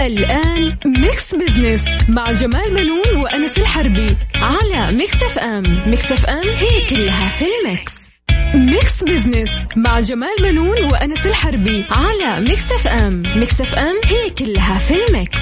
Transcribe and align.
الآن 0.00 0.76
Mix 0.86 1.34
Business 1.34 1.84
مع 2.08 2.32
جمال 2.32 2.74
بنون 2.74 3.22
وأنس 3.22 3.58
الحربي 3.58 4.06
على 4.34 4.96
Mix 4.96 5.22
FM 5.22 5.62
Mix 5.86 6.12
FM 6.12 6.48
هي 6.48 6.86
كلها 6.90 7.28
في 7.28 7.44
ال 7.44 7.54
mix. 7.54 7.92
Mix 8.54 9.04
Business 9.04 9.66
مع 9.76 10.00
جمال 10.00 10.34
بنون 10.42 10.84
وأنس 10.92 11.26
الحربي 11.26 11.84
على 11.90 12.40
Mix 12.40 12.72
FM 12.72 13.22
Mix 13.36 13.60
FM 13.60 14.00
هي 14.06 14.30
كلها 14.30 14.78
في 14.78 14.94
ال 15.04 15.11
mix. 15.11 15.38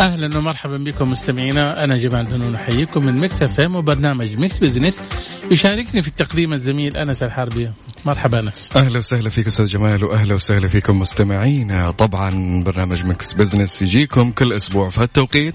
أهلا 0.00 0.38
ومرحبا 0.38 0.76
بكم 0.76 1.10
مستمعينا. 1.10 1.84
أنا 1.84 1.96
جمال 1.96 2.24
بنون 2.24 2.54
أحييكم 2.54 3.06
من 3.06 3.20
Mix 3.20 3.42
FM 3.42 3.76
وبرنامج 3.76 4.38
Mix 4.38 4.58
Business 4.58 5.02
يشاركني 5.50 6.02
في 6.02 6.08
التقديم 6.08 6.52
الزميل 6.52 6.96
أنس 6.96 7.22
الحربي. 7.22 7.70
مرحبا 8.04 8.40
أنس. 8.40 8.70
أهلا 8.76 8.98
وسهلا 8.98 9.30
فيك 9.30 9.46
أستاذ 9.46 9.66
جمال 9.66 10.04
واهلا 10.04 10.34
وسهلا 10.34 10.68
فيكم 10.68 10.98
مستمعينا. 10.98 11.90
طبعا 11.90 12.62
برنامج 12.64 13.04
Mix 13.04 13.32
Business 13.32 13.82
يجيكم 13.82 14.30
كل 14.30 14.52
أسبوع 14.52 14.90
في 14.90 15.00
هالتوقيت. 15.00 15.54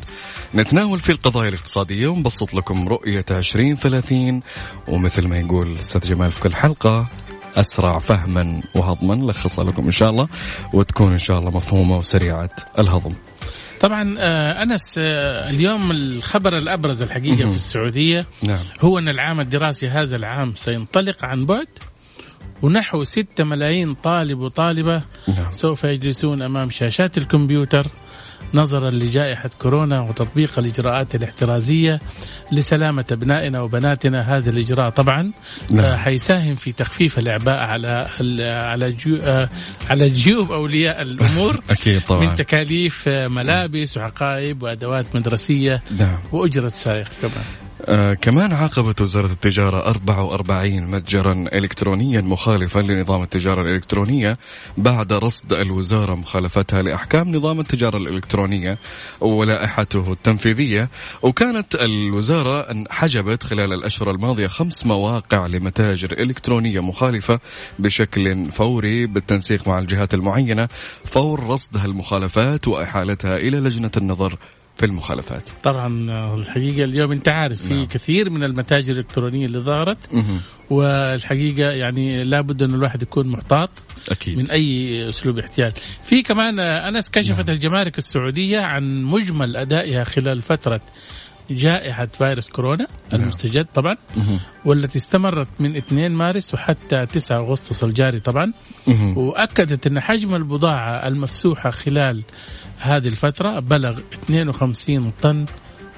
نتناول 0.55 1.00
فيه 1.00 1.14
القضايا 1.14 1.50
الاقتصادية 1.50 2.08
ونبسط 2.08 2.53
لكم 2.53 2.88
رؤية 2.88 3.25
2030 3.31 4.42
ومثل 4.89 5.27
ما 5.27 5.39
يقول 5.39 5.77
أستاذ 5.77 6.02
جمال 6.02 6.31
في 6.31 6.39
كل 6.39 6.55
حلقة 6.55 7.08
أسرع 7.55 8.00
فهما 8.00 8.61
وهضما. 8.75 9.16
نلخصها 9.16 9.66
لكم 9.66 9.83
إن 9.83 9.92
شاء 9.92 10.09
الله 10.09 10.27
وتكون 10.73 11.11
إن 11.11 11.17
شاء 11.17 11.39
الله 11.39 11.52
مفهومة 11.52 11.98
وسريعة 11.98 12.50
الهضم. 12.80 13.11
طبعا 13.86 14.16
آه، 14.19 14.64
أنس 14.64 14.95
آه، 14.97 15.50
اليوم 15.50 15.91
الخبر 15.91 16.58
الأبرز 16.58 17.02
الحقيقة 17.02 17.50
في 17.50 17.55
السعودية 17.55 18.25
نعم. 18.44 18.64
هو 18.81 19.00
أن 19.00 19.09
العام 19.09 19.39
الدراسي 19.39 19.89
هذا 19.89 20.16
العام 20.16 20.55
سينطلق 20.55 21.25
عن 21.25 21.45
بعد 21.45 21.67
ونحو 22.61 23.03
6 23.03 23.44
ملايين 23.44 23.94
طالب 23.94 24.39
وطالبة 24.39 25.02
نعم. 25.27 25.52
سوف 25.52 25.83
يجلسون 25.83 26.42
أمام 26.42 26.69
شاشات 26.69 27.17
الكمبيوتر 27.17 27.88
نظرا 28.56 28.89
لجائحة 28.89 29.50
كورونا 29.59 30.02
وتطبيق 30.02 30.59
الإجراءات 30.59 31.16
الاحترازية 31.16 32.00
لسلامة 32.52 33.06
ابنائنا 33.11 33.61
وبناتنا. 33.61 34.38
هذا 34.38 34.50
الإجراء 34.50 34.89
طبعا 34.89 35.31
نعم. 35.72 35.86
آه، 35.86 35.98
حيساهم 35.98 36.56
في 36.56 36.72
تخفيف 36.72 37.20
الإعباء 37.20 37.59
على 37.64 38.08
على 38.42 38.92
جو 38.92 39.17
آه، 39.22 39.50
على 39.89 40.09
جيوب 40.09 40.52
أولياء 40.52 41.02
الأمور. 41.02 41.59
أكيد 41.70 42.02
طبعا. 42.02 42.28
من 42.28 42.36
تكاليف 42.36 43.03
آه، 43.08 43.28
ملابس 43.28 43.98
وعقائب 43.98 44.64
وأدوات 44.64 45.16
مدرسية 45.16 45.81
نعم. 46.00 46.20
وأجرة 46.31 46.67
سائق 46.67 47.08
كمان. 47.22 47.64
آه 47.81 48.14
كمان 48.14 48.54
عاقبت 48.54 49.02
وزارة 49.02 49.26
التجارة 49.26 49.90
44 49.90 50.92
متجرا 50.92 51.34
إلكترونيا 51.54 52.22
مخالفا 52.22 52.80
لنظام 52.80 53.23
التجارة 53.23 53.62
الإلكترونية 53.62 54.38
بعد 54.78 55.14
رصد 55.14 55.54
الوزارة 55.54 56.16
مخالفتها 56.16 56.82
لأحكام 56.82 57.36
نظام 57.36 57.59
التجارة 57.59 57.98
الإلكترونية 57.98 58.78
ولائحته 59.22 60.12
التنفيذية. 60.12 60.90
وكانت 61.22 61.76
الوزارة 61.76 62.84
حجبت 62.90 63.44
خلال 63.44 63.73
الأشهر 63.73 64.11
الماضية 64.11 64.48
خمس 64.48 64.86
مواقع 64.86 65.48
لمتاجر 65.48 66.11
إلكترونية 66.11 66.80
مخالفة 66.80 67.39
بشكل 67.80 68.52
فوري 68.52 69.05
بالتنسيق 69.05 69.67
مع 69.67 69.80
الجهات 69.80 70.14
المعينة 70.14 70.67
فور 71.05 71.44
رصد 71.44 71.78
هالمخالفات 71.78 72.67
وإحالتها 72.67 73.38
إلى 73.38 73.60
لجنة 73.60 73.92
النظر 73.98 74.38
في 74.77 74.86
المخالفات 74.86 75.49
طبعا 75.63 76.11
آه، 76.11 76.36
الحقيقة 76.36 76.83
اليوم 76.83 77.11
أنت 77.11 77.27
عارف 77.27 77.61
في 77.61 77.73
نعم. 77.73 77.86
كثير 77.86 78.30
من 78.30 78.43
المتاجر 78.43 78.93
الإلكترونية 78.93 79.45
اللي 79.45 79.59
ظهرت. 79.59 79.97
والحقيقة 80.69 81.71
يعني 81.71 82.23
لابد 82.23 82.61
انه 82.61 82.75
الواحد 82.75 83.02
يكون 83.02 83.27
محتاط 83.27 83.69
أكيد 84.11 84.37
من 84.37 84.52
أي 84.52 85.09
أسلوب 85.09 85.39
احتيال. 85.39 85.71
في 86.05 86.21
كمان 86.21 86.59
آه، 86.59 86.89
أنس 86.89 87.09
كشفت 87.11 87.47
نعم. 87.47 87.55
الجمارك 87.55 87.97
السعودية 87.97 88.59
عن 88.59 89.03
مجمل 89.03 89.58
أدائها 89.58 90.03
خلال 90.03 90.41
فترة 90.41 90.81
جائحة 91.52 92.05
فيروس 92.05 92.49
كورونا 92.49 92.87
نعم. 93.13 93.21
المستجد 93.21 93.65
طبعا. 93.73 93.95
والتي 94.65 94.97
استمرت 94.97 95.47
من 95.59 95.75
2 95.75 96.11
مارس 96.11 96.53
وحتى 96.53 97.05
9 97.05 97.37
أغسطس 97.37 97.83
الجاري 97.83 98.19
طبعا 98.19 98.53
مهم. 98.87 99.17
وأكدت 99.17 99.87
أن 99.87 99.99
حجم 99.99 100.36
البضاعة 100.36 101.07
المفسوحة 101.07 101.69
خلال 101.69 102.21
هذه 102.86 103.08
الفترة 103.08 103.60
بلغ 103.60 104.00
52 104.23 105.12
طن 105.22 105.46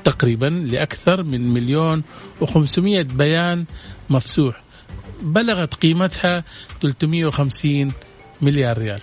تقريبا 0.03 0.45
لأكثر 0.45 1.23
من 1.23 1.53
مليون 1.53 2.03
و500 2.41 2.79
بيان 3.13 3.65
مفسوح. 4.09 4.61
بلغت 5.21 5.73
قيمتها 5.73 6.43
350 6.81 7.91
مليار 8.41 8.77
ريال. 8.77 9.01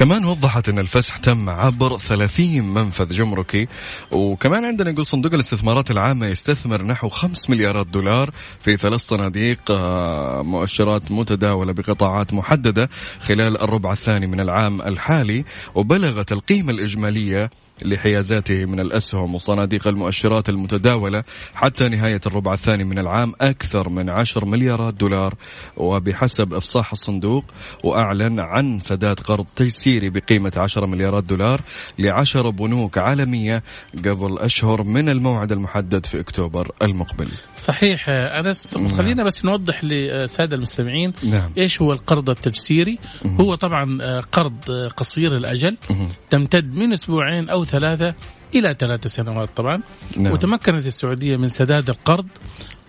كمان 0.00 0.24
وضحت 0.24 0.68
إن 0.68 0.78
الفسح 0.78 1.16
تم 1.16 1.50
عبر 1.50 1.98
30 1.98 2.62
منفذ 2.62 3.08
جمركي. 3.14 3.68
وكمان 4.12 4.64
عندنا 4.64 4.90
يقول 4.90 5.06
صندوق 5.06 5.34
الاستثمارات 5.34 5.90
العامة 5.90 6.26
يستثمر 6.26 6.82
نحو 6.82 7.08
5 7.08 7.50
مليارات 7.50 7.86
دولار 7.86 8.30
في 8.60 8.76
ثلاث 8.76 9.00
صناديق 9.00 9.58
آه، 9.70 10.42
مؤشرات 10.42 11.12
متداولة 11.12 11.72
بقطاعات 11.72 12.34
محددة 12.34 12.90
خلال 13.20 13.62
الربع 13.62 13.92
الثاني 13.92 14.26
من 14.26 14.40
العام 14.40 14.82
الحالي. 14.82 15.44
وبلغت 15.74 16.32
القيمة 16.32 16.72
الإجمالية 16.72 17.50
لحيازاته 17.84 18.64
من 18.64 18.80
الأسهم 18.80 19.34
وصناديق 19.34 19.88
المؤشرات 19.88 20.48
المتداولة 20.48 21.24
حتى 21.54 21.88
نهاية 21.88 22.20
الربع 22.26 22.54
الثاني 22.54 22.84
من 22.84 22.98
العام 22.98 23.32
أكثر 23.40 23.88
من 23.88 24.10
10 24.10 24.44
مليارات 24.44 24.94
دولار 24.94 25.34
وبحسب 25.76 26.54
إفصاح 26.54 26.92
الصندوق 26.92 27.44
وأعلن 27.84 28.40
عن 28.40 28.80
سداد 28.80 29.20
قرض 29.20 29.46
تيسيري 29.56 30.10
بقيمة 30.10 30.52
10 30.56 30.86
مليارات 30.86 31.24
دولار 31.24 31.60
لعشر 31.98 32.50
بنوك 32.50 32.98
عالمية 32.98 33.62
قبل 33.98 34.38
أشهر 34.38 34.82
من 34.82 35.08
الموعد 35.08 35.52
المحدد 35.52 36.06
في 36.06 36.20
أكتوبر 36.20 36.72
المقبل 36.82 37.28
صحيح 37.56 38.08
أنس 38.08 38.76
نعم. 38.76 38.88
خلينا 38.88 39.24
بس 39.24 39.44
نوضح 39.44 39.84
للسادة 39.84 40.56
المستمعين 40.56 41.12
نعم 41.22 41.50
إيش 41.58 41.82
هو 41.82 41.92
القرض 41.92 42.30
التجسيري. 42.30 42.98
هو 43.26 43.54
طبعا 43.54 43.98
آه، 44.02 44.20
قرض 44.20 44.70
آه، 44.70 44.88
قصير 44.88 45.36
الاجل 45.36 45.76
مهم. 45.90 46.08
تمتد 46.30 46.76
من 46.76 46.92
أسبوعين 46.92 47.48
أو 47.48 47.64
ثلاثة 47.70 48.14
إلى 48.54 48.76
ثلاث 48.78 49.06
سنوات 49.06 49.48
طبعا. 49.56 49.82
نعم. 50.16 50.32
وتمكنت 50.32 50.86
السعودية 50.86 51.36
من 51.36 51.48
سداد 51.48 51.90
القرض 51.90 52.26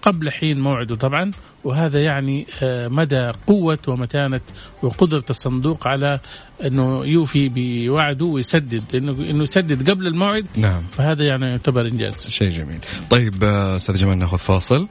قبل 0.01 0.31
حين 0.31 0.59
موعده 0.59 0.95
طبعا. 0.95 1.31
وهذا 1.63 2.03
يعني 2.03 2.47
آه، 2.63 2.87
مدى 2.87 3.31
قوة 3.47 3.77
ومتانة 3.87 4.41
وقدرة 4.83 5.25
الصندوق 5.29 5.87
على 5.87 6.19
أنه 6.65 7.05
يوفي 7.05 7.49
بوعده 7.55 8.25
ويسدد 8.25 8.83
أنه 8.95 9.11
أنه 9.11 9.43
يسدد 9.43 9.89
قبل 9.89 10.07
الموعد. 10.07 10.45
نعم. 10.55 10.81
فهذا 10.97 11.23
يعني 11.23 11.45
يعتبر 11.45 11.81
إنجاز. 11.81 12.27
شيء 12.29 12.49
جميل. 12.49 12.79
طيب 13.09 13.43
آه، 13.43 13.75
أستاذ 13.75 13.97
جمال 13.97 14.17
ناخذ 14.17 14.37
فاصل. 14.37 14.87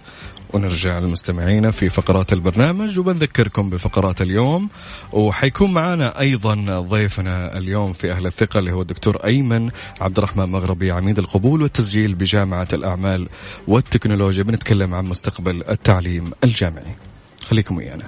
ونرجع 0.53 0.99
للمستمعين 0.99 1.71
في 1.71 1.89
فقرات 1.89 2.33
البرنامج 2.33 2.99
وبنذكركم 2.99 3.71
بفقرات 3.71 4.23
اليوم. 4.23 4.69
وحيكون 5.13 5.73
معنا 5.73 6.21
أيضا 6.21 6.55
ضيفنا 6.81 7.59
اليوم 7.59 7.93
في 7.93 8.13
أهل 8.13 8.27
الثقة 8.27 8.59
اللي 8.59 8.73
هو 8.73 8.83
الدكتور 8.83 9.17
أيمن 9.17 9.71
عبد 10.01 10.19
الرحمن 10.19 10.45
مغربي 10.45 10.91
عميد 10.91 11.19
القبول 11.19 11.63
والتسجيل 11.63 12.15
بجامعة 12.15 12.69
الأعمال 12.73 13.29
والتكنولوجيا. 13.69 14.43
بنتكلم 14.43 14.95
عن 14.95 15.05
مستقبل 15.05 15.65
التعليم 15.69 16.31
الجامعي. 16.45 16.97
خليكم 17.45 17.77
ويانا. 17.77 18.05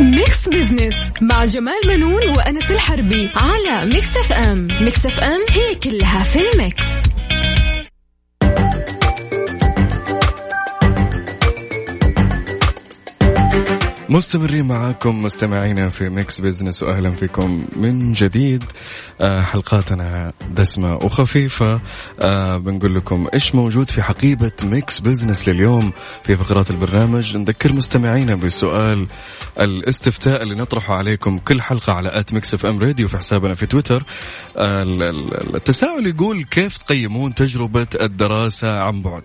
Mix 0.00 0.48
Business 0.48 1.12
مع 1.20 1.44
جمال 1.44 1.80
بنون 1.86 2.28
وأنس 2.36 2.70
الحربي 2.70 3.30
على 3.34 3.86
Mix 3.86 4.16
FM 4.16 4.68
Mix 4.80 5.06
FM 5.06 5.40
هي 5.50 5.74
كلها 5.74 6.22
في 6.22 6.50
ال 6.50 6.57
mix. 6.57 6.84
مستمرين 14.10 14.64
معاكم 14.64 15.22
مستمعينا 15.22 15.88
في 15.88 16.08
Mix 16.08 16.40
Business 16.40 16.82
واهلا 16.82 17.10
فيكم 17.10 17.66
من 17.76 18.12
جديد. 18.12 18.64
آه، 19.20 19.42
حلقاتنا 19.42 20.32
دسمة 20.50 20.94
وخفيفة. 20.96 21.80
آه، 22.20 22.56
بنقول 22.56 22.94
لكم 22.94 23.26
إيش 23.34 23.54
موجود 23.54 23.90
في 23.90 24.02
حقيبة 24.02 24.52
Mix 24.62 25.00
Business 25.00 25.48
لليوم 25.48 25.92
في 26.22 26.36
فقرات 26.36 26.70
البرنامج. 26.70 27.36
نذكر 27.36 27.72
مستمعينا 27.72 28.34
بالسؤال 28.34 29.06
الاستفتاء 29.60 30.42
اللي 30.42 30.54
نطرحه 30.54 30.94
عليكم 30.94 31.38
كل 31.38 31.62
حلقة 31.62 31.92
على 31.92 32.08
at 32.18 32.34
Mix 32.34 32.54
FM 32.54 32.78
Radio 32.78 33.08
في 33.08 33.16
حسابنا 33.16 33.54
في 33.54 33.66
تويتر. 33.66 34.04
آه، 34.56 34.82
التساؤل 35.54 36.06
يقول 36.06 36.44
كيف 36.44 36.78
تقيمون 36.78 37.34
تجربة 37.34 37.86
الدراسة 38.00 38.78
عن 38.78 39.02
بعد؟ 39.02 39.22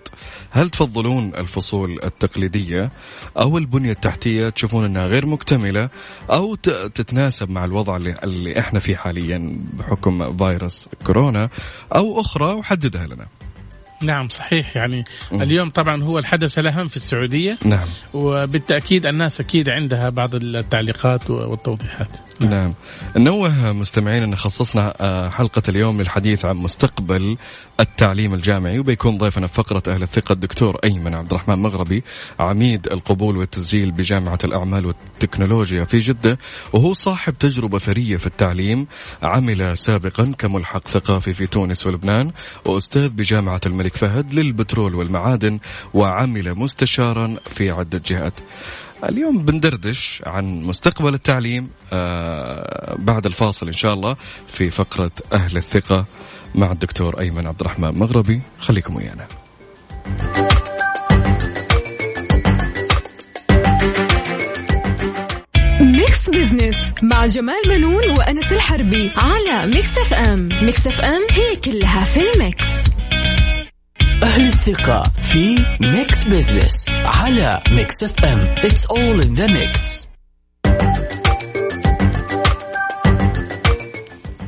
هل 0.51 0.69
تفضلون 0.69 1.31
الفصول 1.37 1.99
التقليدية 2.03 2.91
أو 3.37 3.57
البنية 3.57 3.91
التحتية؟ 3.91 4.49
تشوفون 4.73 4.85
انها 4.85 5.05
غير 5.05 5.25
مكتملة 5.25 5.89
أو 6.29 6.55
تتناسب 6.95 7.49
مع 7.49 7.65
الوضع 7.65 7.97
اللي, 7.97 8.15
اللي 8.23 8.59
إحنا 8.59 8.79
فيه 8.79 8.95
حاليا 8.95 9.59
بحكم 9.73 10.37
فيروس 10.37 10.89
كورونا 11.05 11.49
أو 11.95 12.21
أخرى 12.21 12.53
وحددها 12.53 13.07
لنا. 13.07 13.25
نعم 14.01 14.27
صحيح. 14.29 14.75
يعني 14.75 15.03
م. 15.31 15.41
اليوم 15.41 15.69
طبعا 15.69 16.03
هو 16.03 16.19
الحدث 16.19 16.59
الأهم 16.59 16.87
في 16.87 16.95
السعودية. 16.95 17.57
نعم. 17.65 17.87
وبالتأكيد 18.13 19.05
الناس 19.05 19.41
أكيد 19.41 19.69
عندها 19.69 20.09
بعض 20.09 20.35
التعليقات 20.35 21.29
والتوضيحات. 21.29 22.07
نعم, 22.39 22.49
نعم. 22.51 22.73
نوه 23.17 23.73
مستمعين 23.73 24.23
أن 24.23 24.35
خصصنا 24.35 24.93
آه، 24.99 25.29
حلقة 25.29 25.63
اليوم 25.69 26.01
للحديث 26.01 26.45
عن 26.45 26.55
مستقبل 26.55 27.37
التعليم 27.79 28.33
الجامعي 28.33 28.79
وبيكون 28.79 29.17
ضيفنا 29.17 29.47
في 29.47 29.53
فقرة 29.53 29.83
أهل 29.87 30.03
الثقة 30.03 30.33
الدكتور 30.33 30.77
أيمن 30.83 31.15
عبد 31.15 31.27
الرحمن 31.27 31.59
مغربي 31.59 32.03
عميد 32.39 32.87
القبول 32.87 33.37
والتسجيل 33.37 33.91
بجامعة 33.91 34.37
الأعمال 34.43 34.85
والتكنولوجيا 34.85 35.83
في 35.83 35.99
جدة 35.99 36.37
وهو 36.73 36.93
صاحب 36.93 37.37
تجربة 37.37 37.79
ثرية 37.79 38.17
في 38.17 38.27
التعليم 38.27 38.87
عمل 39.23 39.77
سابقا 39.77 40.33
كملحق 40.37 40.87
ثقافي 40.87 41.33
في 41.33 41.47
تونس 41.47 41.87
ولبنان 41.87 42.31
وأستاذ 42.65 43.09
بجامعة 43.09 43.61
الملك 43.65 43.97
فهد 43.97 44.33
للبترول 44.33 44.95
والمعادن 44.95 45.59
وعمل 45.93 46.55
مستشارا 46.55 47.35
في 47.55 47.69
عدة 47.71 48.01
جهات. 48.05 48.33
اليوم 49.09 49.45
بندردش 49.45 50.21
عن 50.25 50.61
مستقبل 50.61 51.13
التعليم 51.13 51.69
آه 51.93 52.95
بعد 52.99 53.25
الفاصل 53.25 53.67
إن 53.67 53.73
شاء 53.73 53.93
الله 53.93 54.15
في 54.47 54.69
فقرة 54.69 55.11
أهل 55.33 55.57
الثقة. 55.57 56.05
مع 56.55 56.71
الدكتور 56.71 57.19
أيمن 57.19 57.47
عبد 57.47 57.61
الرحمن 57.61 57.99
مغربي. 57.99 58.41
خليكم 58.59 58.95
ويانا. 58.95 59.27
Mix 65.81 66.29
Business 66.29 66.91
مع 67.01 67.25
جمال 67.25 67.61
بنون 67.67 68.09
وأنس 68.09 68.51
الحربي 68.53 69.11
على 69.15 69.67
Mix 69.67 69.97
FM 69.97 70.49
Mix 70.61 70.87
FM 70.87 71.21
هي 71.31 71.55
كلها 71.55 72.03
في 72.03 72.19
ال 72.31 72.38
mix. 72.38 72.65
أهل 74.23 74.45
الثقة 74.45 75.03
في 75.19 75.65
Mix 75.81 76.23
Business 76.23 76.89
على 76.89 77.63
Mix 77.71 78.03
FM 78.03 78.55
It's 78.55 78.85
all 78.85 79.25
in 79.25 79.35
the 79.35 79.47
mix. 79.47 80.07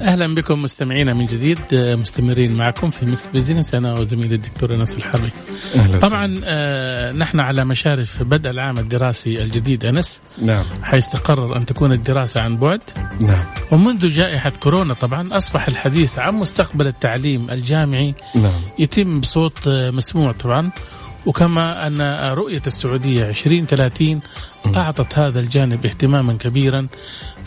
أهلا 0.05 0.35
بكم 0.35 0.61
مستمعينا 0.61 1.13
من 1.13 1.25
جديد 1.25 1.59
مستمرين 1.73 2.53
معكم 2.53 2.89
في 2.89 3.05
Mix 3.05 3.27
Business 3.27 3.75
أنا 3.75 3.99
وزميلي 3.99 4.35
الدكتور 4.35 4.75
أنس 4.75 4.97
الحربي. 4.97 5.29
أهلا 5.75 5.99
طبعا 5.99 6.41
آه 6.43 7.11
نحن 7.11 7.39
على 7.39 7.65
مشارف 7.65 8.23
بدء 8.23 8.49
العام 8.49 8.79
الدراسي 8.79 9.41
الجديد 9.41 9.85
أنس. 9.85 10.21
نعم. 10.41 10.63
حيستقرر 10.83 11.57
أن 11.57 11.65
تكون 11.65 11.91
الدراسة 11.91 12.41
عن 12.41 12.57
بعد. 12.57 12.81
نعم. 13.19 13.43
ومنذ 13.71 14.07
جائحة 14.07 14.49
كورونا 14.49 14.93
طبعا 14.93 15.37
أصبح 15.37 15.67
الحديث 15.67 16.19
عن 16.19 16.35
مستقبل 16.35 16.87
التعليم 16.87 17.51
الجامعي 17.51 18.15
نعم. 18.35 18.61
يتم 18.79 19.19
بصوت 19.19 19.67
آه، 19.67 19.91
مسموع 19.91 20.31
طبعا 20.31 20.71
وكما 21.25 21.87
أن 21.87 22.01
رؤية 22.33 22.61
السعودية 22.67 23.29
2030 23.29 24.19
أعطت 24.75 25.19
هذا 25.19 25.39
الجانب 25.39 25.85
اهتماما 25.85 26.33
كبيرا. 26.33 26.87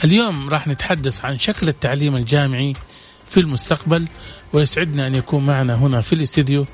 اليوم 0.05 0.49
راح 0.49 0.67
نتحدث 0.67 1.25
عن 1.25 1.39
شكل 1.39 1.69
التعليم 1.69 2.17
الجامعي 2.17 2.73
في 3.29 3.41
المستقبل 3.41 4.09
ويسعدنا 4.53 5.07
أن 5.07 5.15
يكون 5.15 5.47
معنا 5.47 5.75
هنا 5.75 6.01
في 6.01 6.13
الاستديو 6.13 6.67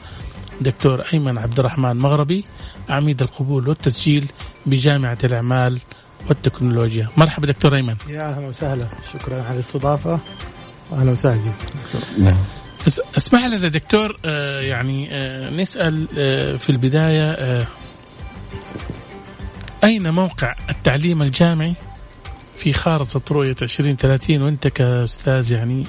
دكتور 0.61 1.01
أيمن 1.13 1.39
عبد 1.39 1.59
الرحمن 1.59 1.97
مغربي 1.97 2.45
عميد 2.89 3.23
القبول 3.23 3.69
والتسجيل 3.69 4.27
بجامعة 4.67 5.19
الأعمال 5.25 5.79
والتكنولوجيا. 6.29 7.09
مرحبا 7.17 7.47
دكتور 7.47 7.75
أيمن. 7.77 7.97
يا 8.09 8.31
أهلا 8.31 8.47
وسهلا. 8.49 8.89
شكرا 9.13 9.43
على 9.43 9.55
الاستضافة. 9.55 10.19
أهلا 10.93 11.11
وسهلا 11.13 11.41
نعم. 12.19 12.64
أسمح 12.87 13.45
لنا 13.47 13.69
دكتور 13.69 14.17
آه 14.25 14.61
يعني 14.61 15.09
آه 15.13 15.51
نسأل 15.51 16.09
آه 16.19 16.57
في 16.57 16.71
البداية 16.71 17.67
أين 19.85 20.11
موقع 20.11 20.55
التعليم 20.71 21.23
الجامعي 21.23 21.75
في 22.57 22.73
خارطة 22.73 23.35
رؤية 23.35 23.57
2030 23.63 24.43
وأنت 24.43 24.69
كأستاذ 24.69 25.53
يعني 25.53 25.85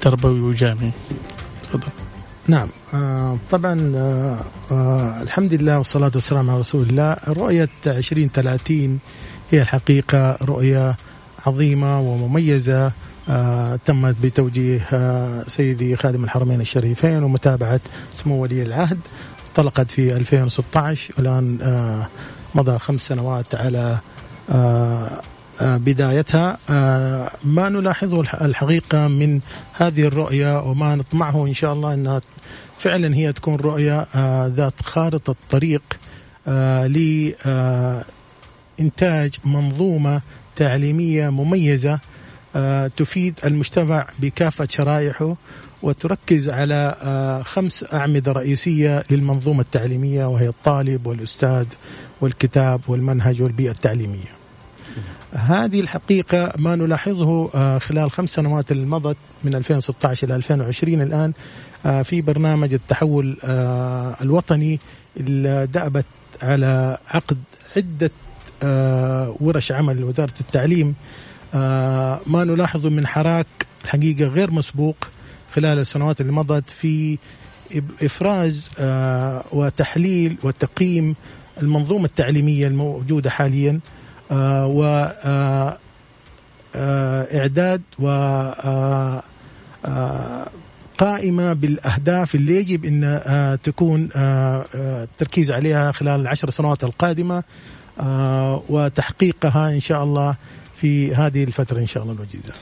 تربوي 0.00 0.40
وجامعي؟ 0.40 0.90
تفضل. 1.62 1.88
نعم 2.48 2.68
طبعا 3.50 3.74
الحمد 5.22 5.54
لله 5.54 5.78
والصلاة 5.78 6.10
والسلام 6.14 6.50
على 6.50 6.58
رسول 6.60 6.88
الله. 6.88 7.16
رؤية 7.28 7.68
2030 7.86 8.98
هي 9.50 9.62
الحقيقة 9.62 10.38
رؤية 10.42 10.96
عظيمة 11.46 12.00
ومميزة. 12.00 12.92
تمت 13.84 14.16
بتوجيه 14.22 14.86
آه 14.92 15.44
سيدي 15.48 15.96
خادم 15.96 16.24
الحرمين 16.24 16.60
الشريفين 16.60 17.22
ومتابعة 17.22 17.80
سمو 18.24 18.42
ولي 18.42 18.62
العهد. 18.62 18.98
انطلقت 19.48 19.90
في 19.90 20.16
2016 20.16 21.14
والآن 21.18 21.58
آه 21.62 22.06
مضى 22.54 22.78
خمس 22.78 23.00
سنوات 23.00 23.54
على 23.54 23.98
آه, 24.50 25.20
آه، 25.60 25.76
بدايتها. 25.76 26.58
آه، 26.70 27.30
ما 27.44 27.68
نلاحظه 27.68 28.20
الحقيقة 28.20 29.08
من 29.08 29.40
هذه 29.72 30.06
الرؤية 30.06 30.60
وما 30.62 30.94
نطمعه 30.94 31.46
إن 31.46 31.52
شاء 31.52 31.72
الله 31.72 31.94
أنها 31.94 32.20
فعلا 32.78 33.14
هي 33.14 33.32
تكون 33.32 33.56
رؤية 33.56 34.06
آه، 34.14 34.46
ذات 34.46 34.82
خارطة 34.82 35.34
طريق 35.50 35.82
لإنتاج 38.78 39.34
منظومة 39.44 40.20
تعليمية 40.56 41.30
مميزة 41.30 41.92
آه، 41.92 42.00
تفيد 42.96 43.34
المجتمع 43.44 44.06
بكافة 44.18 44.66
شرائحه 44.70 45.36
وتركز 45.82 46.48
على 46.48 46.96
آه، 47.02 47.42
خمس 47.42 47.84
أعمدة 47.94 48.32
رئيسية 48.32 49.04
للمنظومة 49.10 49.60
التعليمية 49.60 50.24
وهي 50.24 50.48
الطالب 50.48 51.06
والأستاذ 51.06 51.66
والكتاب 52.20 52.80
والمنهج 52.88 53.42
والبيئة 53.42 53.70
التعليمية. 53.70 54.38
هذه 55.32 55.80
الحقيقة 55.80 56.52
ما 56.56 56.76
نلاحظه 56.76 57.50
آه، 57.54 57.78
خلال 57.78 58.10
خمس 58.10 58.28
سنوات 58.28 58.72
اللي 58.72 58.86
مضت 58.86 59.16
من 59.44 59.54
2016 59.54 60.26
إلى 60.26 60.36
2020 60.36 61.02
الآن 61.02 61.32
في 62.04 62.20
برنامج 62.20 62.74
التحول 62.74 63.36
الوطني 64.22 64.80
اللي 65.20 65.68
دأبت 65.72 66.06
على 66.42 66.98
عقد 67.08 67.38
عدة 67.76 68.10
ورش 69.40 69.72
عمل 69.72 70.00
لوزارة 70.00 70.34
التعليم 70.40 70.88
آه، 70.88 71.27
ما 71.54 72.44
نلاحظه 72.44 72.90
من 72.90 73.06
حراك 73.06 73.46
الحقيقة 73.84 74.24
غير 74.24 74.50
مسبوق 74.50 74.96
خلال 75.52 75.78
السنوات 75.78 76.20
اللي 76.20 76.32
مضت 76.32 76.70
في 76.70 77.18
إفراز 78.02 78.68
آه، 78.78 79.44
وتحليل 79.52 80.36
وتقييم 80.42 81.16
المنظومة 81.62 82.04
التعليمية 82.04 82.66
الموجودة 82.66 83.30
حاليا 83.30 83.80
آه، 84.32 84.66
و 84.66 85.12
إعداد 87.34 87.82
و 87.98 88.08
قائمة 90.98 91.52
بالأهداف 91.52 92.34
اللي 92.34 92.56
يجب 92.56 92.84
إن 92.84 93.58
تكون 93.64 94.08
التركيز 94.14 95.50
عليها 95.50 95.92
خلال 95.92 96.20
العشر 96.20 96.50
سنوات 96.50 96.84
القادمة 96.84 97.42
وتحقيقها 98.68 99.68
إن 99.68 99.80
شاء 99.80 100.04
الله 100.04 100.34
في 100.80 101.14
هذه 101.14 101.44
الفترة 101.44 101.78
إن 101.78 101.86
شاء 101.86 102.02
الله 102.02 102.14
الوجيزة 102.14 102.52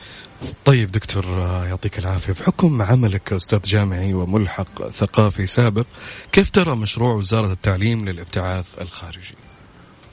طيب 0.64 0.90
دكتور 0.90 1.25
يعطيك 1.68 1.99
العافية 1.99 2.32
بحكم 2.32 2.82
عملك 2.82 3.23
كأستاذ 3.23 3.61
جامعي 3.62 4.14
وملحق 4.14 4.88
ثقافي 4.88 5.46
سابق 5.46 5.87
كيف 6.32 6.50
ترى 6.50 6.76
مشروع 6.76 7.14
وزارة 7.14 7.52
التعليم 7.52 8.08
للابتعاث 8.08 8.66
الخارجي؟ 8.80 9.35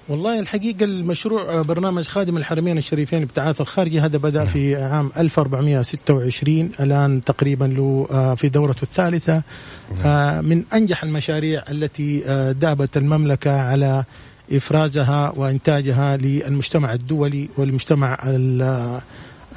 والله 0.09 0.39
الحقيقة 0.39 0.83
المشروع 0.83 1.61
برنامج 1.61 2.03
خادم 2.03 2.37
الحرمين 2.37 2.77
الشريفين 2.77 3.19
الابتعاث 3.19 3.61
الخارجي 3.61 3.99
هذا 3.99 4.17
بدأ 4.17 4.43
نعم. 4.43 4.47
في 4.47 4.75
عام 4.75 5.11
1426 5.17 6.71
الآن 6.79 7.21
تقريبا 7.21 7.65
له 7.65 8.07
آه، 8.11 8.35
في 8.35 8.49
دورته 8.49 8.83
الثالثة 8.83 9.33
نعم. 9.33 10.05
آه، 10.05 10.41
من 10.41 10.63
أنجح 10.73 11.03
المشاريع 11.03 11.63
التي 11.69 12.23
آه، 12.27 12.51
دابت 12.51 12.97
المملكة 12.97 13.61
على 13.61 14.03
إفرازها 14.51 15.33
وإنتاجها 15.35 16.17
للمجتمع 16.17 16.93
الدولي 16.93 17.49
والمجتمع 17.57 18.17
ال- 18.25 18.99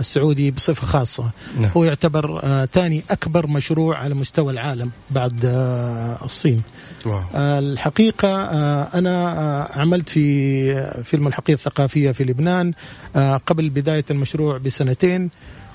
السعودي 0.00 0.50
بصفة 0.50 0.86
خاصة 0.86 1.30
نعم. 1.56 1.70
هو 1.76 1.84
يعتبر 1.84 2.40
ثاني 2.72 3.04
أكبر 3.10 3.46
مشروع 3.46 3.98
على 3.98 4.14
مستوى 4.14 4.52
العالم 4.52 4.90
بعد 5.10 5.44
آه، 5.44 6.18
الصين 6.24 6.62
واو. 7.06 7.22
آه، 7.34 7.58
الحقيقة 7.58 8.28
آه، 8.28 8.88
أنا 8.94 9.38
آه، 9.38 9.78
عملت 9.80 10.08
في 10.08 11.02
فيلم 11.04 11.26
الحقيقة 11.26 11.56
الثقافية 11.56 12.10
في 12.10 12.24
لبنان 12.24 12.72
آه، 13.16 13.36
قبل 13.36 13.70
بداية 13.70 14.04
المشروع 14.10 14.58
بسنتين 14.58 15.30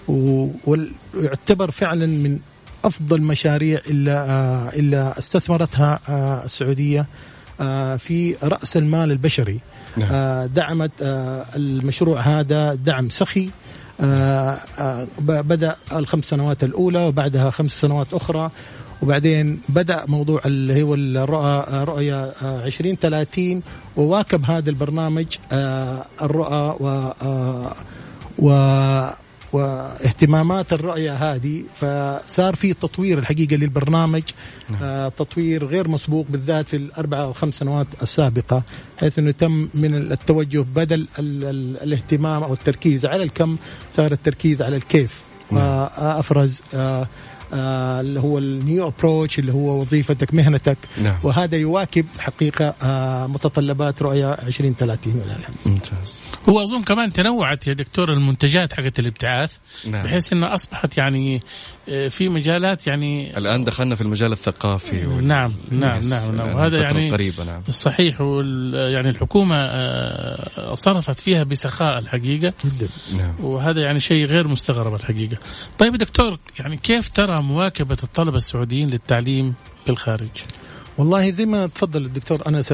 ويعتبر 0.08 1.72
فعلا 1.72 2.06
من 2.06 2.39
أفضل 2.86 3.22
مشاريع 3.22 3.80
إلا 3.89 4.30
آه، 4.30 4.70
إلا 4.70 5.20
استثمرتها 5.20 6.00
آه، 6.10 6.46
السعودية 6.46 7.00
آه، 7.00 7.06
في 7.98 8.36
رأس 8.44 8.77
المال 8.77 9.12
البشري. 9.12 9.60
نعم. 9.98 10.10
آه، 10.12 10.46
دعمت 10.46 10.91
آه، 11.01 11.46
المشروع 11.56 12.22
هذا 12.22 12.74
دعم 12.74 13.10
سخي. 13.10 13.50
آه، 14.01 14.58
آه، 14.80 15.08
بدأ 15.20 15.75
الخمس 15.91 16.25
سنوات 16.25 16.63
الأولى 16.63 17.06
وبعدها 17.06 17.50
خمس 17.50 17.72
سنوات 17.72 18.13
أخرى. 18.13 18.51
وبعدين 19.01 19.62
بدأ 19.70 20.06
موضوع 20.08 20.41
اللي 20.46 20.84
هو 20.84 20.94
الرؤى 20.96 21.65
رؤية 21.84 22.24
آه، 22.24 22.65
2030 22.65 23.63
وواكب 23.98 24.46
هذا 24.46 24.70
البرنامج 24.70 25.25
آه، 25.51 26.06
الرؤى 26.22 26.75
و 26.80 26.88
آه، 27.22 27.75
و 28.39 28.50
واهتمامات 29.53 30.74
الرؤية 30.74 31.13
هذه 31.13 31.63
فصار 31.79 32.55
في 32.55 32.74
تطوير 32.74 33.20
الحقيقة 33.20 33.55
للبرنامج 33.55 34.24
آه 34.81 35.10
تطوير 35.10 35.65
غير 35.65 35.88
مسبوق 35.88 36.25
بالذات 36.29 36.67
في 36.67 36.75
الأربعة 36.75 37.22
أو 37.22 37.34
خمس 37.34 37.53
سنوات 37.53 37.88
السابقة 38.01 38.63
حيث 38.98 39.20
أنه 39.20 39.31
تم 39.31 39.67
من 39.74 39.96
التوجه 39.96 40.65
بدل 40.75 41.08
ال 41.20 41.43
ال 41.43 41.77
الاهتمام 41.84 42.43
أو 42.43 42.53
التركيز 42.53 43.05
على 43.05 43.24
الكم 43.24 43.58
صار 43.98 44.12
التركيز 44.12 44.62
على 44.62 44.75
الكيف. 44.75 45.22
آه 45.53 46.20
أفرز 46.20 46.62
آه، 46.74 47.08
اللي 47.53 48.20
هو 48.20 48.38
النيو 48.38 48.88
ابروتش 48.88 49.39
اللي 49.39 49.53
هو 49.53 49.81
وظيفتك 49.81 50.34
مهنتك 50.34 50.77
نعم. 50.98 51.17
وهذا 51.24 51.58
يواكب 51.58 52.05
حقيقة 52.20 52.74
آه، 52.84 53.27
متطلبات 53.27 54.01
رؤية 54.01 54.34
2030 54.34 55.13
ولله 55.13 55.36
الحمد 55.36 55.55
ممتاز 55.65 56.22
هو 56.50 56.63
أظن 56.63 56.84
كمان 56.84 57.13
تنوعت 57.13 57.67
يا 57.67 57.74
دكتور 57.74 58.13
المنتجات 58.13 58.74
حقت 58.74 59.00
الابتعاث 59.00 59.58
نعم. 59.88 60.03
بحيث 60.03 60.34
انها 60.34 60.53
أصبحت 60.53 60.98
يعني 60.98 61.41
آه، 61.89 62.08
في 62.08 62.29
مجالات 62.29 62.88
يعني 62.88 63.38
الآن 63.38 63.63
دخلنا 63.63 63.96
في 63.96 64.01
المجال 64.01 64.31
الثقافي 64.31 65.05
وال... 65.05 65.27
نعم 65.27 65.55
نعم 65.72 66.00
نعم, 66.00 66.36
نعم. 66.36 66.36
الآن 66.36 66.55
وهذا 66.55 66.81
يعني 66.81 67.08
القريبة 67.08 67.43
نعم 67.43 67.62
صحيح 67.70 68.22
وال 68.22 68.74
يعني 68.93 69.10
الحكومة 69.10 69.55
آه، 69.55 70.75
صرفت 70.75 71.20
فيها 71.20 71.43
بسخاء 71.43 72.00
الحقيقة 72.00 72.53
نعم 73.13 73.34
وهذا 73.39 73.81
يعني 73.81 74.00
شيء 74.00 74.25
غير 74.25 74.48
مستغرب 74.48 74.96
الحقيقة. 74.96 75.38
طيب 75.79 75.93
يا 75.93 75.98
دكتور 75.98 76.39
يعني 76.60 76.77
كيف 76.77 77.10
ترى 77.10 77.40
مواكبة 77.41 77.98
الطلبة 78.03 78.38
السعوديين 78.38 78.89
للتعليم 78.89 79.53
بالخارج؟ 79.88 80.29
والله 81.01 81.29
زي 81.31 81.46
ما 81.46 81.67
تفضل 81.67 82.05
الدكتور 82.05 82.41
أنس 82.48 82.72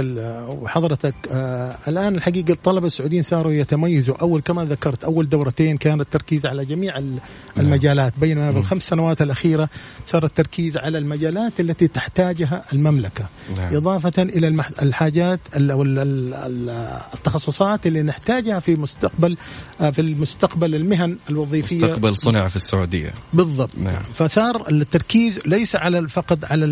وحضرتك 0.47 1.13
آه 1.31 1.77
الآن 1.87 2.15
الحقيقة 2.15 2.51
الطلبة 2.53 2.87
السعوديين 2.87 3.23
صاروا 3.23 3.51
يتميزوا. 3.51 4.15
أول 4.17 4.41
كما 4.41 4.65
ذكرت 4.65 5.03
أول 5.03 5.29
دورتين 5.29 5.77
كان 5.77 6.01
التركيز 6.01 6.45
على 6.45 6.65
جميع 6.65 6.97
ال- 6.97 7.17
المجالات 7.57 8.13
بينما 8.19 8.51
بالخمس 8.51 8.83
سنوات 8.83 9.21
الأخيرة 9.21 9.69
صار 10.05 10.25
التركيز 10.25 10.77
على 10.77 10.97
المجالات 10.97 11.59
التي 11.59 11.87
تحتاجها 11.87 12.63
المملكة. 12.73 13.25
نعم. 13.57 13.75
إضافة 13.75 14.21
إلى 14.23 14.47
المح- 14.47 14.81
الحاجات 14.81 15.39
ال- 15.55 15.71
أو 15.71 15.83
ال- 15.83 15.99
ال- 15.99 16.33
ال- 16.33 16.99
التخصصات 17.13 17.87
اللي 17.87 18.01
نحتاجها 18.01 18.59
في 18.59 18.75
مستقبل 18.75 19.37
آه 19.81 19.89
في 19.89 20.01
المستقبل 20.01 20.75
المهن 20.75 21.17
الوظيفية. 21.29 21.75
مستقبل 21.75 22.17
صنع 22.17 22.47
في 22.47 22.55
السعودية. 22.55 23.13
بالضبط. 23.33 23.77
نعم. 23.77 24.01
فصار 24.15 24.69
التركيز 24.69 25.39
ليس 25.45 25.75
على 25.75 26.07
فقط 26.07 26.45
على 26.45 26.65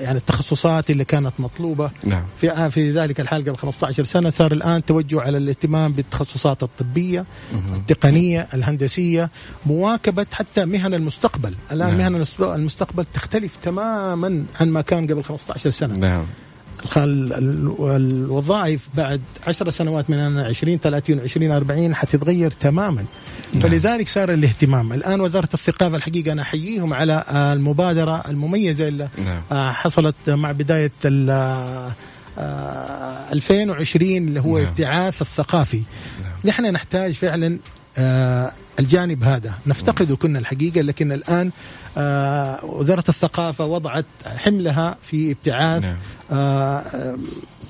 يعني 0.00 0.18
التخصصات 0.18 0.83
اللي 0.90 1.04
كانت 1.04 1.32
مطلوبة. 1.38 1.90
نعم. 2.04 2.22
في 2.40 2.70
في 2.70 2.90
ذلك 2.92 3.20
الحال 3.20 3.42
قبل 3.44 3.56
15 3.56 4.04
سنة 4.04 4.30
صار 4.30 4.52
الآن 4.52 4.84
توجه 4.84 5.20
على 5.20 5.38
الاهتمام 5.38 5.92
بالتخصصات 5.92 6.62
الطبية 6.62 7.24
التقنية 7.76 8.48
الهندسية. 8.54 9.30
مواكبة 9.66 10.26
حتى 10.32 10.64
مهن 10.64 10.94
المستقبل. 10.94 11.54
الآن 11.72 11.88
نعم. 11.88 11.98
مهن 11.98 12.14
المست- 12.14 12.40
المستقبل 12.40 13.04
تختلف 13.04 13.56
تماما 13.62 14.44
عن 14.60 14.68
ما 14.68 14.80
كان 14.80 15.06
قبل 15.06 15.24
15 15.24 15.70
سنة. 15.70 15.94
نعم. 15.98 16.26
الوظائف 17.80 18.88
بعد 18.94 19.20
عشر 19.46 19.70
سنوات 19.70 20.10
من 20.10 20.16
الآن 20.18 20.38
20 20.38 20.78
30 20.80 21.20
20 21.20 21.52
40 21.52 21.94
حتتغير 21.94 22.50
تماما. 22.50 23.04
فلذلك 23.62 24.08
صار 24.08 24.32
الاهتمام 24.32 24.92
الآن 24.92 25.20
وزارة 25.20 25.48
الثقافة 25.54 25.96
الحقيقة 25.96 26.32
أنا 26.32 26.42
أحييهم 26.42 26.94
على 26.94 27.24
المبادرة 27.30 28.24
المميزة 28.28 28.88
اللي 28.88 29.08
نعم. 29.24 29.40
آه، 29.52 29.72
حصلت 29.72 30.14
مع 30.30 30.52
بداية 30.52 30.92
ال- 31.04 31.30
آه، 31.30 31.92
آه، 32.38 33.32
2020 33.32 34.28
اللي 34.28 34.40
هو 34.40 34.58
نعم. 34.58 34.66
ابتعاث 34.66 35.22
الثقافي 35.22 35.82
نحن 36.44 36.72
نحتاج 36.72 37.12
فعلا 37.12 37.58
الجانب 38.80 39.24
هذا 39.24 39.52
نفتقده 39.66 40.16
كنا 40.16 40.38
الحقيقة 40.38 40.80
لكن 40.80 41.12
الآن 41.12 41.50
آه، 41.98 42.64
وزارة 42.64 43.04
الثقافة 43.08 43.64
وضعت 43.64 44.06
حملها 44.36 44.96
في 45.02 45.30
ابتعاث 45.30 45.84
نعم. 45.84 45.96